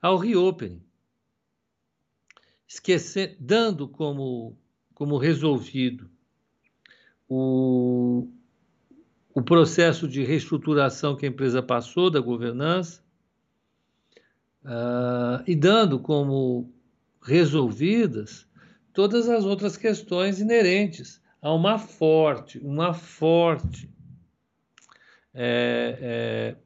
[0.00, 0.82] ao reopening,
[2.66, 4.56] esquecer, dando como,
[4.94, 6.10] como resolvido
[7.28, 8.28] o,
[9.34, 13.02] o processo de reestruturação que a empresa passou da governança,
[14.64, 16.72] uh, e dando como
[17.22, 18.46] resolvidas
[18.92, 23.88] todas as outras questões inerentes a uma forte, uma forte
[25.32, 26.56] é, é,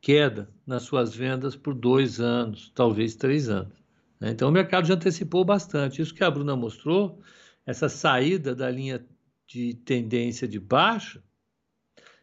[0.00, 3.72] queda nas suas vendas por dois anos, talvez três anos.
[4.20, 4.30] Né?
[4.30, 6.02] Então o mercado já antecipou bastante.
[6.02, 7.22] Isso que a Bruna mostrou,
[7.64, 9.04] essa saída da linha
[9.46, 11.22] de tendência de baixa,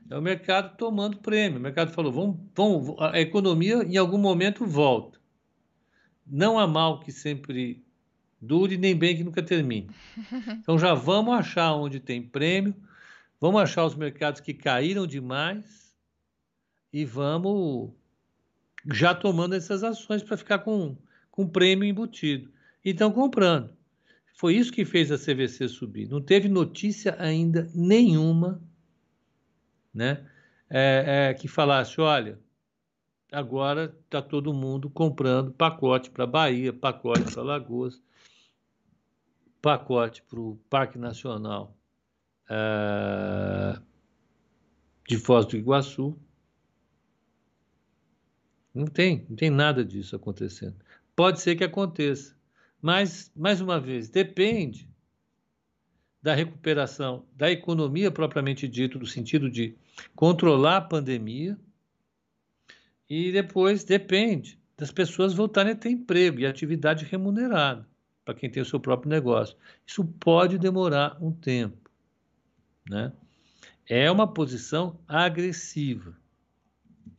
[0.10, 1.60] é o mercado tomando prêmio.
[1.60, 5.20] O mercado falou: vamos, vamos, a economia em algum momento volta.
[6.26, 7.84] Não há mal que sempre
[8.42, 9.90] dure, nem bem que nunca termine.
[10.62, 12.76] Então já vamos achar onde tem prêmio,
[13.40, 15.96] vamos achar os mercados que caíram demais
[16.92, 17.92] e vamos
[18.92, 20.98] já tomando essas ações para ficar com,
[21.30, 22.52] com prêmio embutido.
[22.84, 23.72] E estão comprando.
[24.36, 26.08] Foi isso que fez a CVC subir.
[26.08, 28.62] Não teve notícia ainda nenhuma
[29.94, 30.28] né?
[30.70, 32.40] É, é, que falasse, olha,
[33.32, 38.02] agora está todo mundo comprando pacote para Bahia, pacote para Lagoas,
[39.62, 41.78] pacote para o Parque Nacional
[42.50, 43.80] é,
[45.08, 46.18] de Foz do Iguaçu.
[48.74, 50.76] Não tem, não tem nada disso acontecendo.
[51.16, 52.36] Pode ser que aconteça,
[52.82, 54.91] mas, mais uma vez, depende
[56.22, 59.76] da recuperação da economia propriamente dito, no sentido de
[60.16, 61.58] controlar a pandemia,
[63.10, 67.88] e depois depende das pessoas voltarem a ter emprego e atividade remunerada
[68.24, 69.58] para quem tem o seu próprio negócio.
[69.86, 71.90] Isso pode demorar um tempo,
[72.90, 73.12] né?
[73.88, 76.16] É uma posição agressiva,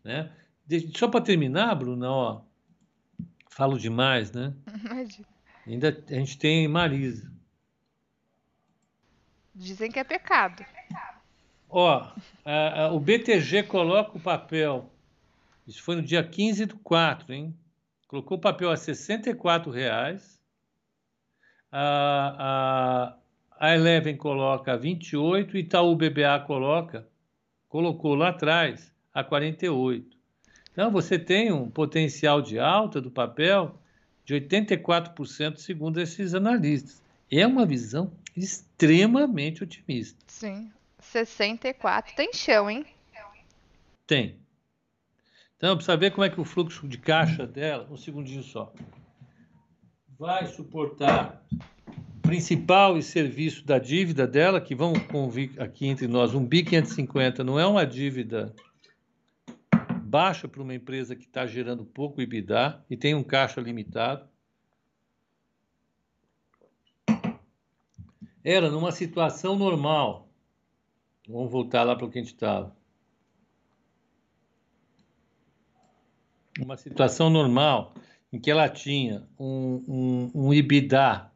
[0.02, 0.32] né?
[0.96, 2.42] Só para terminar, Bruna, ó,
[3.50, 4.54] falo demais, né?
[4.84, 5.28] Imagina.
[5.66, 7.30] Ainda a gente tem Marisa.
[9.54, 10.64] Dizem que é pecado.
[11.68, 12.06] Ó,
[12.44, 14.90] a, o BTG coloca o papel.
[15.66, 17.54] Isso foi no dia 15 do 4, hein?
[18.06, 20.38] Colocou o papel a 64 reais.
[21.70, 23.16] A,
[23.58, 27.08] a, a Eleven coloca a 28 e Itaú BBA coloca,
[27.68, 30.16] colocou lá atrás a 48.
[30.72, 33.78] Então você tem um potencial de alta do papel
[34.24, 37.02] de 84% segundo esses analistas.
[37.30, 40.18] É uma visão extremamente otimista.
[40.26, 40.70] Sim.
[41.00, 42.14] 64.
[42.14, 42.86] Tem chão, hein?
[44.06, 44.36] Tem.
[45.56, 48.72] Então, para saber como é que o fluxo de caixa dela, um segundinho só,
[50.18, 51.44] vai suportar
[52.22, 57.44] principal e serviço da dívida dela, que vamos convir aqui entre nós, um BI 550
[57.44, 58.54] não é uma dívida
[60.02, 64.28] baixa para uma empresa que está gerando pouco IBIDA e tem um caixa limitado.
[68.44, 70.28] Era numa situação normal.
[71.28, 72.76] Vamos voltar lá para o que a gente estava.
[76.58, 77.94] Uma situação normal
[78.32, 81.30] em que ela tinha um, um, um IBIDA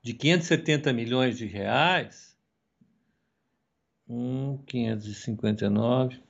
[0.00, 2.36] de 570 milhões de reais,
[4.08, 6.22] um 559.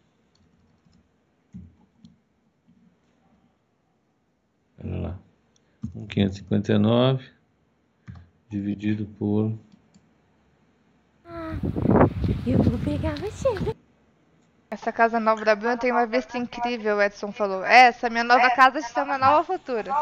[4.83, 5.23] Olha lá.
[5.95, 7.38] Um 559
[8.49, 9.53] dividido por.
[11.25, 11.57] Ah,
[12.47, 13.49] eu vou pegar você.
[14.71, 17.65] Essa casa nova da Bruna tem uma vista incrível, o Edson falou.
[17.65, 19.93] Essa minha nova casa está uma nova futura.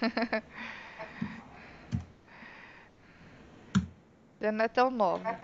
[4.40, 5.36] Já não é tão nova.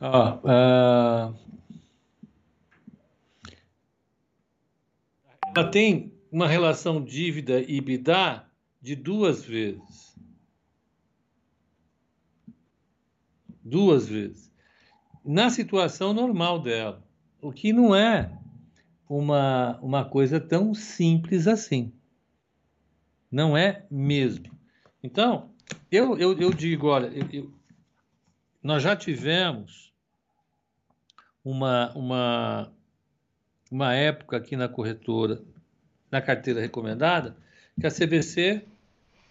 [0.00, 1.34] Ah, uh...
[5.56, 8.44] Ela tem uma relação dívida EBITDA
[8.80, 10.16] de duas vezes.
[13.64, 14.52] Duas vezes.
[15.24, 17.04] Na situação normal dela.
[17.40, 18.38] O que não é
[19.08, 21.92] uma, uma coisa tão simples assim.
[23.30, 24.56] Não é mesmo.
[25.02, 25.50] Então,
[25.90, 27.54] eu, eu, eu digo, olha, eu, eu,
[28.62, 29.92] nós já tivemos
[31.44, 32.72] uma, uma,
[33.70, 35.42] uma época aqui na corretora,
[36.10, 37.36] na carteira recomendada,
[37.80, 38.62] que a CVC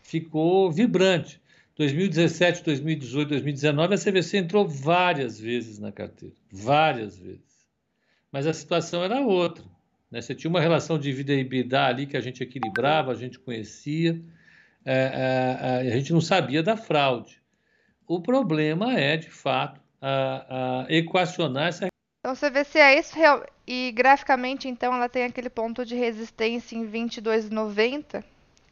[0.02, 1.42] ficou vibrante.
[1.78, 7.66] 2017, 2018, 2019, a CVC entrou várias vezes na carteira, várias vezes.
[8.32, 9.64] Mas a situação era outra.
[10.10, 10.22] Né?
[10.22, 13.38] Você tinha uma relação de vida e EBITDA ali que a gente equilibrava, a gente
[13.40, 14.22] conhecia,
[14.86, 17.42] é, é, é, a gente não sabia da fraude.
[18.08, 21.88] O problema é, de fato, a, a equacionar essa.
[22.20, 23.16] Então se é isso.
[23.68, 28.24] E graficamente, então, ela tem aquele ponto de resistência em 22,90.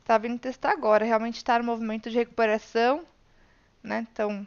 [0.06, 1.06] Tá vindo testar agora.
[1.06, 3.04] Realmente está no movimento de recuperação,
[3.82, 4.06] né?
[4.12, 4.46] Então,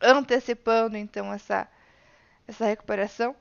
[0.00, 1.68] antecipando então essa
[2.46, 3.34] essa recuperação.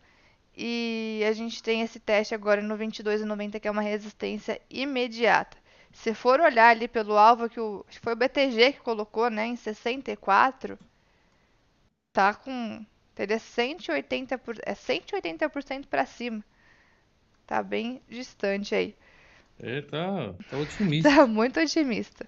[0.56, 5.58] E a gente tem esse teste agora no 22,90 que é uma resistência imediata.
[5.92, 9.56] Se for olhar ali pelo alvo que o foi o BTG que colocou, né, em
[9.56, 10.78] 64,
[12.14, 12.86] tá com
[13.20, 16.42] teria 180 por, é 180% para cima.
[17.46, 18.96] Tá bem distante aí.
[19.62, 21.10] É, tá, tá otimista.
[21.14, 22.26] tá muito otimista.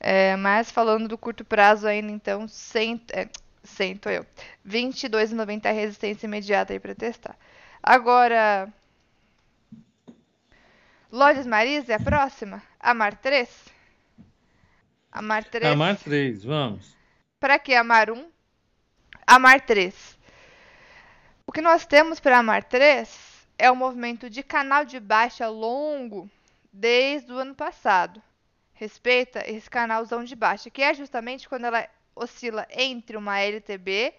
[0.00, 3.28] É, mas falando do curto prazo ainda, então, 100, é,
[3.62, 4.24] 100 tô eu.
[4.66, 7.36] 22,90 resistência imediata aí para testar.
[7.82, 8.72] Agora,
[11.12, 12.62] Lojas Marisa é a próxima?
[12.80, 13.46] Amar 3?
[15.12, 15.70] Amar 3.
[15.70, 16.96] Amar 3, vamos.
[17.38, 18.37] Para que Amar 1?
[19.30, 20.18] Amar 3.
[21.46, 26.30] O que nós temos para Amar 3 é o movimento de canal de baixa longo
[26.72, 28.22] desde o ano passado.
[28.72, 34.14] Respeita esse canalzão de baixa, que é justamente quando ela oscila entre uma LTB,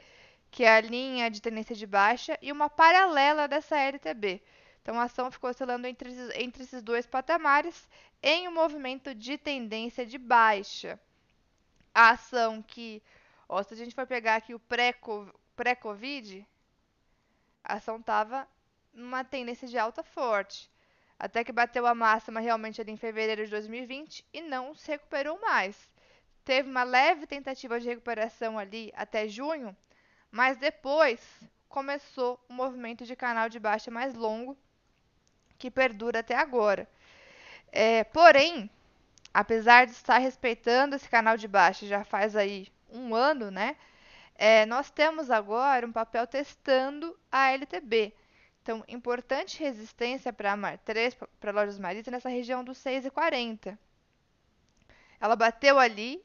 [0.51, 4.39] que é a linha de tendência de baixa, e uma paralela dessa LTB.
[4.83, 7.89] Então a ação ficou oscilando entre, entre esses dois patamares
[8.21, 10.99] em um movimento de tendência de baixa.
[11.95, 13.01] A ação que,
[13.49, 14.61] ó, se a gente for pegar aqui o
[15.55, 16.47] pré-Covid,
[17.63, 18.47] a ação estava
[18.93, 20.71] numa tendência de alta forte.
[21.17, 25.37] Até que bateu a máxima realmente ali em fevereiro de 2020 e não se recuperou
[25.41, 25.89] mais
[26.49, 29.77] teve uma leve tentativa de recuperação ali até junho,
[30.31, 31.21] mas depois
[31.67, 34.57] começou um movimento de canal de baixa mais longo
[35.59, 36.89] que perdura até agora.
[37.71, 38.67] É, porém,
[39.31, 43.75] apesar de estar respeitando esse canal de baixa já faz aí um ano, né?
[44.35, 48.13] É, nós temos agora um papel testando a LTB.
[48.61, 53.77] Então, importante resistência para a Mar 3, para lojas marítimas, nessa região dos 6,40.
[55.19, 56.23] Ela bateu ali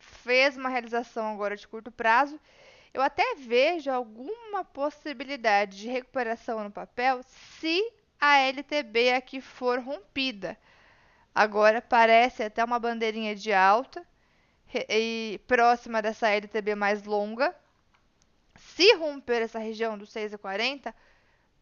[0.00, 2.40] fez uma realização agora de curto prazo,
[2.92, 10.58] eu até vejo alguma possibilidade de recuperação no papel se a LTB aqui for rompida.
[11.34, 14.04] Agora parece até uma bandeirinha de alta
[14.88, 17.54] e próxima dessa LTB mais longa.
[18.56, 20.94] Se romper essa região dos 6,40,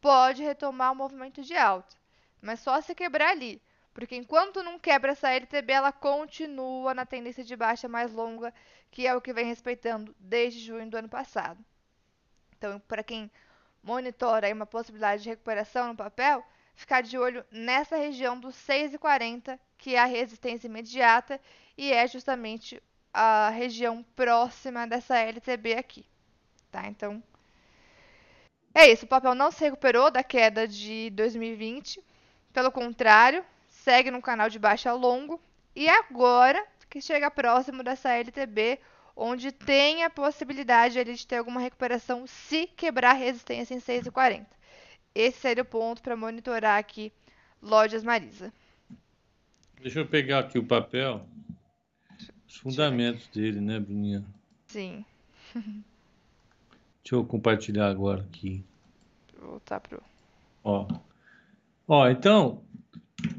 [0.01, 1.97] pode retomar o movimento de alta,
[2.41, 3.63] mas só se quebrar ali
[3.95, 8.55] Porque enquanto não quebra essa LTB, ela continua na tendência de baixa mais longa,
[8.91, 11.65] que é o que vem respeitando desde junho do ano passado.
[12.57, 13.31] Então, para quem
[13.83, 16.45] monitora uma possibilidade de recuperação no papel,
[16.75, 21.41] ficar de olho nessa região dos 6,40, que é a resistência imediata
[21.77, 22.83] e é justamente
[23.21, 26.05] a região próxima dessa LTB aqui.
[26.71, 26.87] Tá?
[26.87, 27.21] Então,
[28.73, 29.07] é isso.
[29.07, 32.01] O papel não se recuperou da queda de 2020.
[32.53, 35.41] Pelo contrário, segue no canal de baixa longo.
[35.75, 38.79] E agora que chega próximo dessa LTB,
[39.16, 44.47] onde tem a possibilidade de ter alguma recuperação se quebrar a resistência em 6,40.
[45.12, 47.12] Esse seria o ponto para monitorar aqui
[47.61, 48.53] Lojas Marisa.
[49.83, 51.27] Deixa eu pegar aqui o papel.
[52.49, 54.24] Os fundamentos dele, né, Bruninha?
[54.66, 55.05] Sim.
[55.55, 58.64] Deixa eu compartilhar agora aqui.
[59.38, 60.03] Vou voltar pro.
[60.64, 60.88] Ó.
[61.86, 62.62] Ó, então,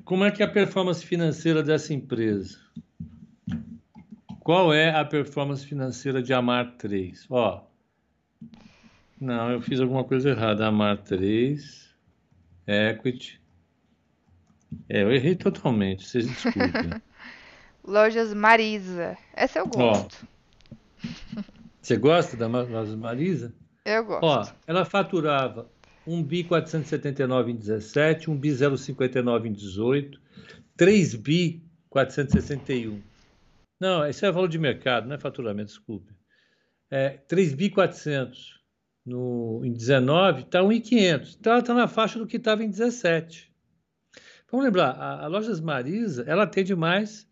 [0.04, 2.60] como é que é a performance financeira dessa empresa?
[4.40, 7.28] Qual é a performance financeira de Amar 3?
[7.30, 7.64] Ó.
[9.20, 10.66] Não, eu fiz alguma coisa errada.
[10.66, 11.94] Amar 3,
[12.66, 13.40] Equity.
[14.88, 17.02] É, eu errei totalmente, vocês desculpem.
[17.84, 19.18] Lojas Marisa.
[19.34, 20.28] Essa eu gosto.
[21.36, 21.42] Ó,
[21.82, 23.54] você gosta da Lojas Marisa?
[23.86, 24.24] Eu gosto.
[24.24, 25.70] Ó, ela faturava
[26.06, 30.20] 1 bi 479 em 17, 1 bi 059 em 18,
[30.76, 33.02] 3 bi 461.
[33.80, 36.14] Não, isso é valor de mercado, não é faturamento, desculpe.
[36.92, 38.60] É, 3 bi 400
[39.06, 41.38] no, em 19, está 1,500.
[41.40, 43.50] Então ela está na faixa do que estava em 17.
[44.52, 47.29] Vamos lembrar, a, a Lojas Marisa, ela atende mais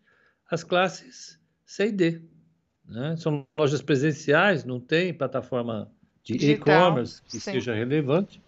[0.50, 2.22] as classes C e D.
[2.86, 3.16] Né?
[3.18, 5.92] São lojas presenciais, não tem plataforma
[6.22, 7.52] de e-commerce que sim.
[7.52, 8.42] seja relevante.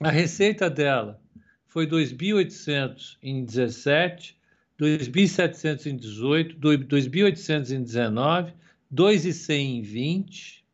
[0.00, 1.20] A receita dela
[1.66, 4.38] foi 2.800 em 17,
[4.78, 8.54] 2.700 em 18, 2.800 em 19,
[8.94, 10.64] 2.100 em 20,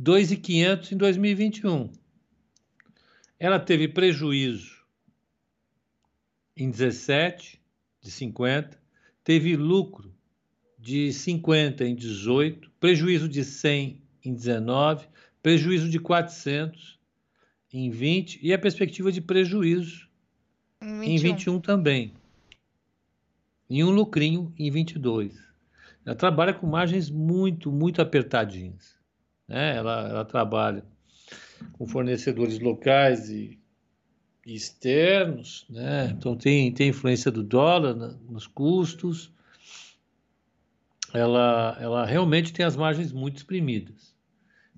[0.00, 1.92] 2.500 em 2021.
[3.38, 4.75] Ela teve prejuízo
[6.56, 7.60] em 17
[8.00, 8.78] de 50,
[9.22, 10.14] teve lucro
[10.78, 15.06] de 50 em 18, prejuízo de 100 em 19,
[15.42, 16.98] prejuízo de 400
[17.72, 20.08] em 20 e a perspectiva de prejuízo
[20.80, 22.12] em 21, em 21 também.
[23.68, 25.36] E um lucrinho em 22.
[26.04, 28.96] Ela trabalha com margens muito, muito apertadinhas.
[29.48, 29.76] Né?
[29.76, 30.84] Ela, ela trabalha
[31.72, 33.58] com fornecedores locais e, e
[34.54, 36.10] externos, né?
[36.10, 39.32] então tem, tem influência do dólar nos custos.
[41.12, 44.14] Ela, ela realmente tem as margens muito exprimidas.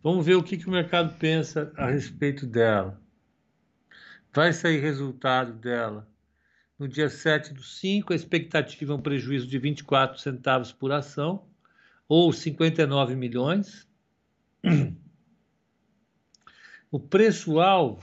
[0.03, 3.01] Vamos ver o que, que o mercado pensa a respeito dela.
[4.33, 6.09] Vai sair resultado dela
[6.79, 11.45] no dia 7 do 5, a expectativa é um prejuízo de 24 centavos por ação,
[12.09, 13.87] ou 59 milhões.
[16.91, 18.03] O preço-alvo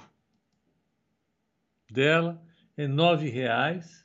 [1.95, 2.41] dela
[2.77, 4.03] é R$ 9,00.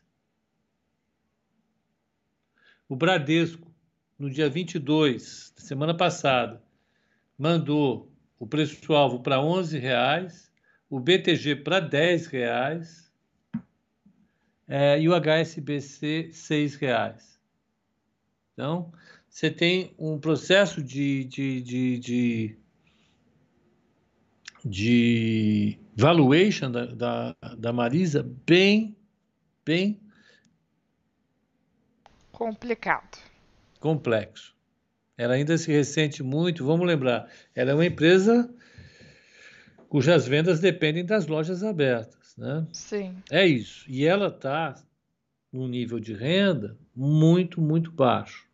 [2.88, 3.70] O Bradesco,
[4.18, 6.62] no dia 22, semana passada,
[7.36, 10.51] mandou o preço-alvo para R$ 11,00,
[10.88, 13.11] o BTG para R$ 10,00
[14.68, 17.38] é, e o HSBC R$ 6,00.
[18.53, 18.93] Então,
[19.28, 22.60] você tem um processo de, de, de, de
[24.65, 28.97] de valuation da, da, da Marisa bem,
[29.65, 30.01] bem
[32.41, 33.19] complicado.
[33.79, 34.57] Complexo.
[35.17, 36.65] Ela ainda se ressente muito.
[36.65, 38.51] Vamos lembrar, ela é uma empresa
[39.91, 42.67] cujas vendas dependem das lojas abertas, né?
[42.73, 43.15] Sim.
[43.31, 43.85] É isso.
[43.87, 44.75] E ela está
[45.53, 48.47] num nível de renda muito, muito baixo.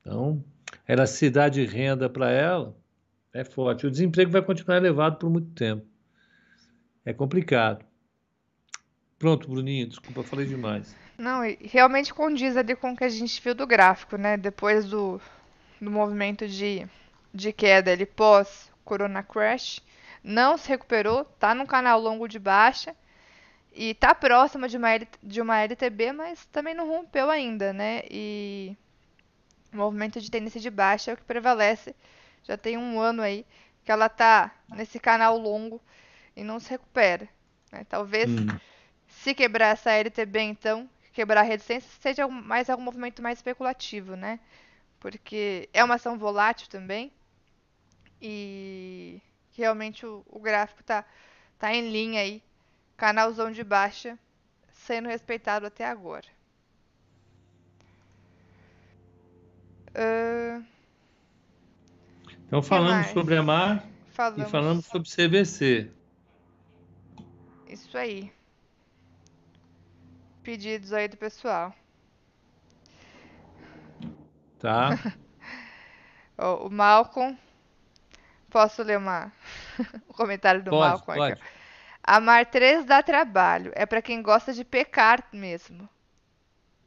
[0.00, 0.42] Então,
[0.86, 2.74] ela se dá de renda para ela
[3.36, 3.86] é forte.
[3.86, 5.86] O desemprego vai continuar elevado por muito tempo.
[7.04, 7.84] É complicado.
[9.18, 10.94] Pronto, Bruninho, desculpa, falei demais.
[11.16, 14.36] Não, realmente condiz ali com o que a gente viu do gráfico, né?
[14.36, 15.20] Depois do,
[15.80, 16.86] do movimento de,
[17.32, 19.80] de queda ali pós Corona Crash,
[20.22, 22.94] não se recuperou, tá no canal longo de baixa
[23.74, 24.88] e tá próxima de uma,
[25.22, 28.02] de uma LTB, mas também não rompeu ainda, né?
[28.10, 28.76] E
[29.72, 31.94] o movimento de tendência de baixa é o que prevalece
[32.46, 33.44] já tem um ano aí
[33.84, 35.80] que ela tá nesse canal longo
[36.34, 37.28] e não se recupera.
[37.72, 37.84] Né?
[37.88, 38.46] Talvez hum.
[39.08, 44.40] se quebrar essa LTB, então, quebrar a resistência, seja mais algum movimento mais especulativo, né?
[44.98, 47.12] Porque é uma ação volátil também.
[48.20, 49.20] E
[49.56, 51.04] realmente o, o gráfico está
[51.58, 52.42] Tá em linha aí.
[52.96, 54.18] Canalzão de baixa
[54.70, 56.26] sendo respeitado até agora.
[59.90, 60.64] Uh,
[62.46, 64.46] então falamos sobre a MAR falamos...
[64.46, 65.90] e falamos sobre CVC.
[67.68, 68.32] Isso aí.
[70.42, 71.74] Pedidos aí do pessoal.
[74.58, 74.90] Tá.
[76.38, 77.36] o Malcolm.
[78.48, 79.32] Posso ler uma...
[80.08, 81.32] o comentário do pode, Malcolm pode.
[81.32, 81.42] aqui?
[82.02, 83.72] Amar 3 dá trabalho.
[83.74, 85.88] É para quem gosta de pecar mesmo.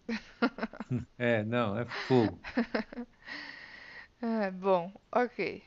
[1.19, 2.39] É, não, é fogo.
[4.21, 5.63] Ah, bom, ok.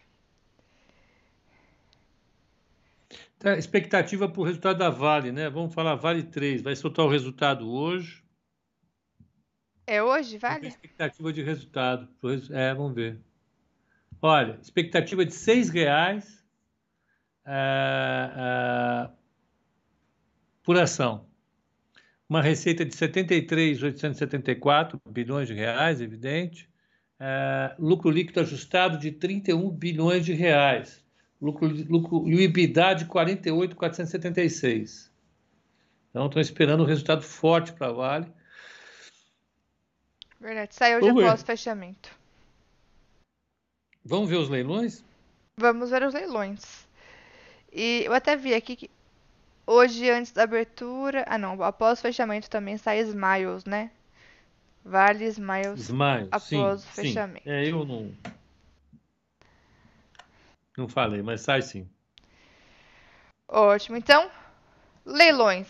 [3.39, 5.51] Tá, expectativa para o resultado da Vale, né?
[5.51, 6.63] Vamos falar Vale 3.
[6.63, 8.23] Vai soltar o resultado hoje.
[9.85, 10.69] É hoje, vale?
[10.69, 12.09] expectativa de resultado.
[12.53, 13.21] É, vamos ver.
[14.21, 16.43] Olha, expectativa de R$ 6,00
[17.45, 19.11] é, é,
[20.63, 21.27] por ação.
[22.29, 26.71] Uma receita de 73,874 bilhões de reais, evidente.
[27.25, 31.01] É, lucro líquido ajustado de 31 bilhões de reais.
[31.41, 35.09] Lucro, lucro, e o EBITDA de 48,476.
[36.11, 38.27] Então, estão esperando um resultado forte para a Vale.
[40.41, 40.75] Verdade.
[40.75, 41.29] Sai hoje Vamos ver.
[41.29, 42.11] após fechamento.
[44.05, 45.05] Vamos ver os leilões?
[45.57, 46.89] Vamos ver os leilões.
[47.73, 48.91] E eu até vi aqui que
[49.65, 51.25] hoje, antes da abertura.
[51.29, 51.63] Ah, não.
[51.63, 53.93] Após o fechamento também sai Smiles, né?
[54.85, 55.81] Vale Smiles.
[55.81, 56.89] Smile, após sim, o sim.
[56.89, 57.49] fechamento.
[57.49, 58.13] É, eu não.
[60.77, 61.89] Não falei, mas sai sim.
[63.47, 63.97] Ótimo.
[63.97, 64.31] Então,
[65.05, 65.69] leilões.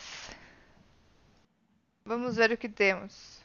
[2.05, 3.41] Vamos ver o que temos.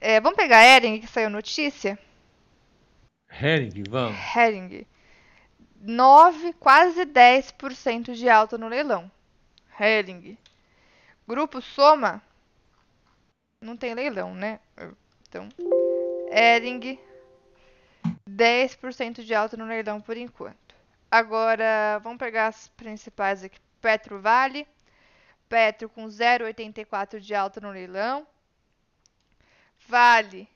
[0.00, 1.98] É, vamos pegar a Ering, que saiu notícia.
[3.30, 4.18] Hering, vamos.
[4.36, 4.86] Hering.
[5.80, 9.10] 9, quase 10% de alta no leilão.
[9.78, 10.36] Hering.
[11.26, 12.22] Grupo Soma.
[13.64, 14.60] Não tem leilão, né?
[15.28, 15.48] Então,
[16.30, 16.98] Hering.
[18.28, 20.74] 10% de alta no leilão por enquanto.
[21.10, 23.58] Agora, vamos pegar as principais aqui.
[23.80, 24.66] Petro Vale.
[25.48, 28.26] Petro com 0,84 de alta no leilão.
[29.86, 30.48] Vale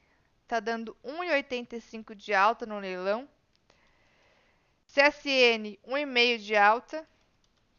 [0.49, 3.29] tá dando 1,85 de alta no leilão.
[4.89, 7.07] CSN 1,5 de alta.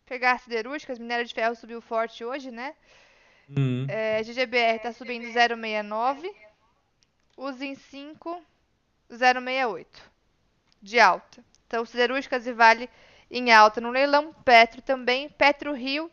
[0.06, 2.76] Pegar as siderúrgicas, minério de ferro subiu forte hoje, né?
[3.50, 3.88] Hum.
[3.90, 6.30] É, GGBR tá subindo 0,69.
[7.36, 8.44] Usim 5,
[9.12, 9.88] 0,68
[10.82, 11.44] de alta.
[11.66, 12.90] Então, siderúrgicas e Vale
[13.30, 14.34] em alta no leilão.
[14.46, 15.30] Petro também.
[15.30, 16.12] Petro Rio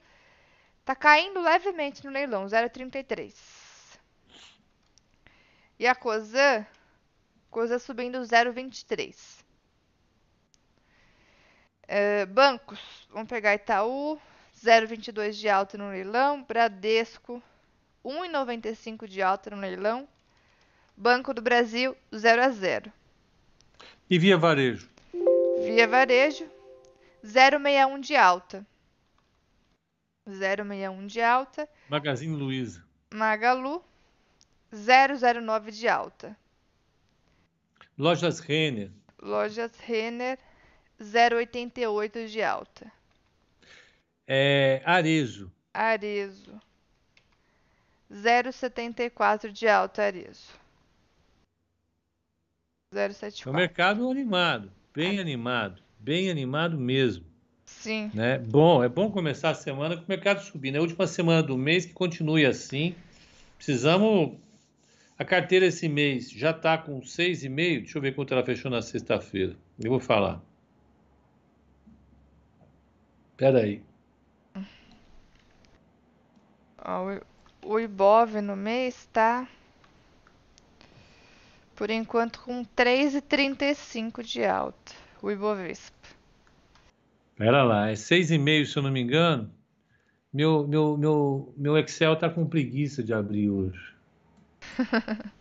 [0.84, 3.34] tá caindo levemente no leilão, 0,33.
[5.78, 6.64] E a Cosan,
[7.50, 9.44] Cosan subindo 0,23.
[11.88, 12.80] É, bancos,
[13.10, 14.20] vamos pegar Itaú,
[14.56, 16.42] 0,22 de alta no leilão.
[16.42, 17.42] Bradesco,
[18.04, 20.08] 1,95 de alta no leilão.
[20.96, 22.92] Banco do Brasil, 0 a 0.
[24.08, 24.88] E via varejo?
[25.56, 26.48] Via Varejo,
[27.24, 28.66] 0,61 de alta.
[30.28, 31.68] 0,61 de alta.
[31.88, 32.84] Magazine Luiza.
[33.12, 33.82] Magalu,
[34.72, 36.36] 0,09 de alta.
[37.96, 38.90] Lojas Renner.
[39.20, 40.38] Lojas Renner,
[41.00, 42.92] 0,88 de alta.
[44.26, 45.52] É, Arezo.
[45.72, 46.60] Arezo,
[48.10, 50.52] 0,74 de alta, Arezo.
[52.92, 53.52] É um 0,74.
[53.52, 57.24] mercado animado, bem animado, bem animado mesmo.
[57.66, 58.38] Sim, Né?
[58.38, 60.76] Bom, é bom começar a semana com o mercado subindo.
[60.76, 62.94] É a última semana do mês que continue assim.
[63.56, 64.38] Precisamos.
[65.18, 67.54] A carteira esse mês já está com 6,5.
[67.54, 69.56] Deixa eu ver quanto ela fechou na sexta-feira.
[69.82, 70.40] Eu vou falar.
[73.32, 73.82] Espera aí.
[76.88, 77.18] Ó,
[77.64, 79.48] o Ibov no mês tá,
[81.74, 84.92] por enquanto, com 3,35 de alta.
[85.20, 85.96] O Ibovespa.
[87.32, 89.52] Espera lá, é 6,5 se eu não me engano.
[90.32, 93.94] Meu, meu, meu, meu Excel está com preguiça de abrir hoje.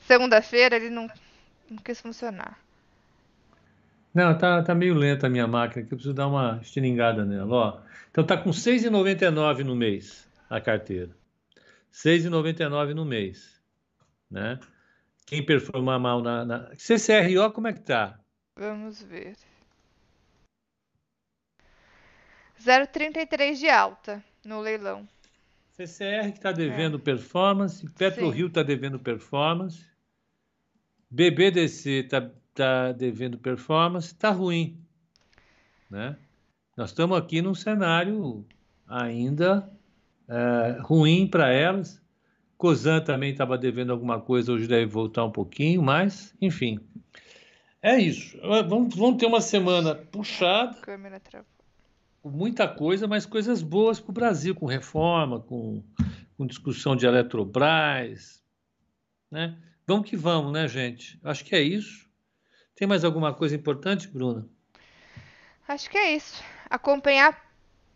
[0.00, 1.10] Segunda-feira ele não,
[1.68, 2.58] não quis funcionar.
[4.14, 7.54] Não, tá, tá meio lenta a minha máquina, que eu preciso dar uma estilingada nela,
[7.54, 7.80] ó.
[8.10, 11.10] Então tá com 6,99 no mês a carteira.
[11.92, 13.60] 6,99 no mês,
[14.30, 14.58] né?
[15.26, 16.70] Quem performar mal na, na...
[16.74, 18.18] CCRO, como é que tá?
[18.56, 19.34] Vamos ver.
[22.60, 25.08] 0,33 de alta no leilão.
[25.72, 29.84] CCR que está devendo performance, PetroRio está devendo performance,
[31.10, 34.78] BBDC está tá devendo performance, está ruim,
[35.90, 36.16] né?
[36.76, 38.46] Nós estamos aqui num cenário
[38.88, 39.70] ainda
[40.28, 42.00] é, ruim para elas.
[42.56, 46.78] Cozan também estava devendo alguma coisa, hoje deve voltar um pouquinho, mas, enfim.
[47.82, 48.38] É isso.
[48.40, 50.76] Vamos, vamos ter uma semana puxada.
[52.22, 55.82] Com muita coisa, mas coisas boas para o Brasil, com reforma, com,
[56.36, 58.40] com discussão de Eletrobras.
[59.28, 59.58] Né?
[59.84, 61.18] Vamos que vamos, né, gente?
[61.24, 62.08] Acho que é isso.
[62.82, 64.44] Tem mais alguma coisa importante, Bruna?
[65.68, 66.42] Acho que é isso.
[66.68, 67.40] Acompanhar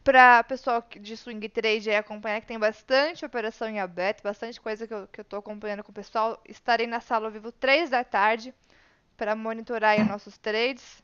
[0.04, 4.86] para pessoal de swing trade aí acompanhar que tem bastante operação em aberto, bastante coisa
[4.86, 6.40] que eu, que eu tô acompanhando com o pessoal.
[6.48, 8.54] Estarei na sala ao vivo 3 da tarde
[9.16, 11.02] para monitorar os nossos trades.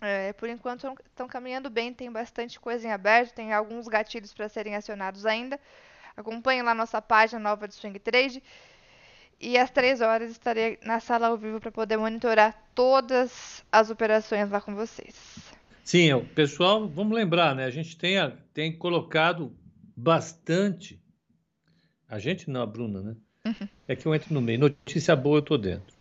[0.00, 4.48] É, por enquanto estão caminhando bem, tem bastante coisa em aberto, tem alguns gatilhos para
[4.48, 5.56] serem acionados ainda.
[6.16, 8.42] Acompanhe lá nossa página nova de Swing Trade.
[9.42, 14.48] E às 3 horas estarei na sala ao vivo para poder monitorar todas as operações
[14.48, 15.52] lá com vocês.
[15.82, 17.64] Sim, o pessoal, vamos lembrar, né?
[17.64, 18.14] A gente tem,
[18.54, 19.52] tem colocado
[19.96, 21.02] bastante.
[22.08, 23.16] A gente não, a Bruna, né?
[23.44, 23.68] Uhum.
[23.88, 24.60] É que eu entro no meio.
[24.60, 25.92] Notícia boa, eu estou dentro.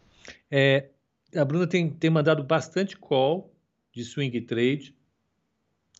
[0.51, 0.89] É,
[1.35, 3.51] a Bruna tem, tem mandado bastante call
[3.91, 4.95] de swing trade.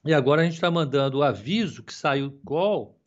[0.05, 2.99] E agora a gente está mandando o aviso que saiu call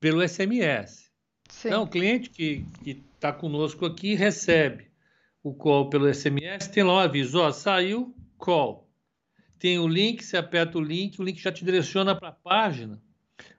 [0.00, 1.08] pelo SMS.
[1.48, 1.68] Sim.
[1.68, 2.66] Então, o cliente que
[3.22, 4.90] está conosco aqui recebe
[5.44, 8.90] o call pelo SMS, tem lá o aviso, ó, saiu call
[9.60, 13.00] tem o link, você aperta o link, o link já te direciona para a página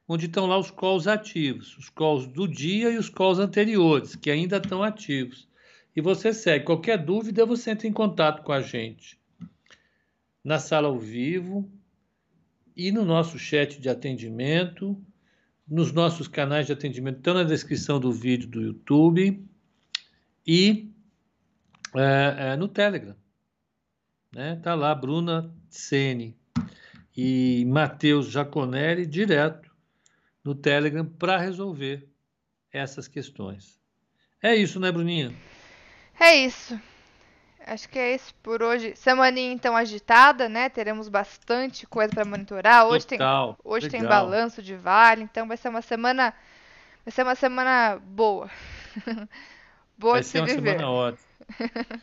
[0.06, 4.30] onde estão lá os calls ativos, os calls do dia e os calls anteriores, que
[4.30, 5.48] ainda estão ativos.
[5.95, 6.65] E você segue.
[6.65, 9.18] Qualquer dúvida, você entra em contato com a gente
[10.44, 11.72] na sala ao vivo
[12.76, 15.02] e no nosso chat de atendimento,
[15.65, 19.41] nos nossos canais de atendimento, estão na descrição do vídeo do YouTube
[20.45, 20.91] e
[21.95, 23.15] é, é, no Telegram.
[24.32, 24.60] Né?
[24.64, 26.36] Tá lá, Bruna Sene
[27.15, 29.72] e Matheus Jaconelli direto
[30.44, 32.07] no Telegram para resolver
[32.72, 33.80] essas questões.
[34.41, 35.34] É isso, né, Bruninha?
[36.20, 36.80] É isso.
[37.65, 38.94] Acho que é isso por hoje.
[38.95, 40.68] Semaninha então agitada, né?
[40.68, 42.86] Teremos bastante coisa para monitorar.
[42.88, 46.34] Hoje Total, tem hoje tem balanço de vale, então vai ser uma semana
[47.06, 48.49] vai ser uma semana boa.
[49.98, 50.61] boa vai ser uma viver.
[50.61, 51.28] semana ótima.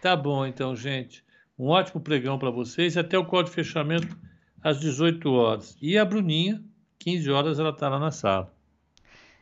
[0.00, 1.24] tá bom, então, gente.
[1.58, 4.18] Um ótimo pregão para vocês até o código de fechamento
[4.62, 5.76] às 18 horas.
[5.80, 6.62] E a Bruninha,
[6.98, 8.52] 15 horas, ela está lá na sala.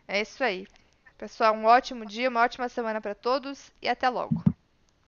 [0.07, 0.67] É isso aí.
[1.17, 4.43] Pessoal, um ótimo dia, uma ótima semana para todos e até logo.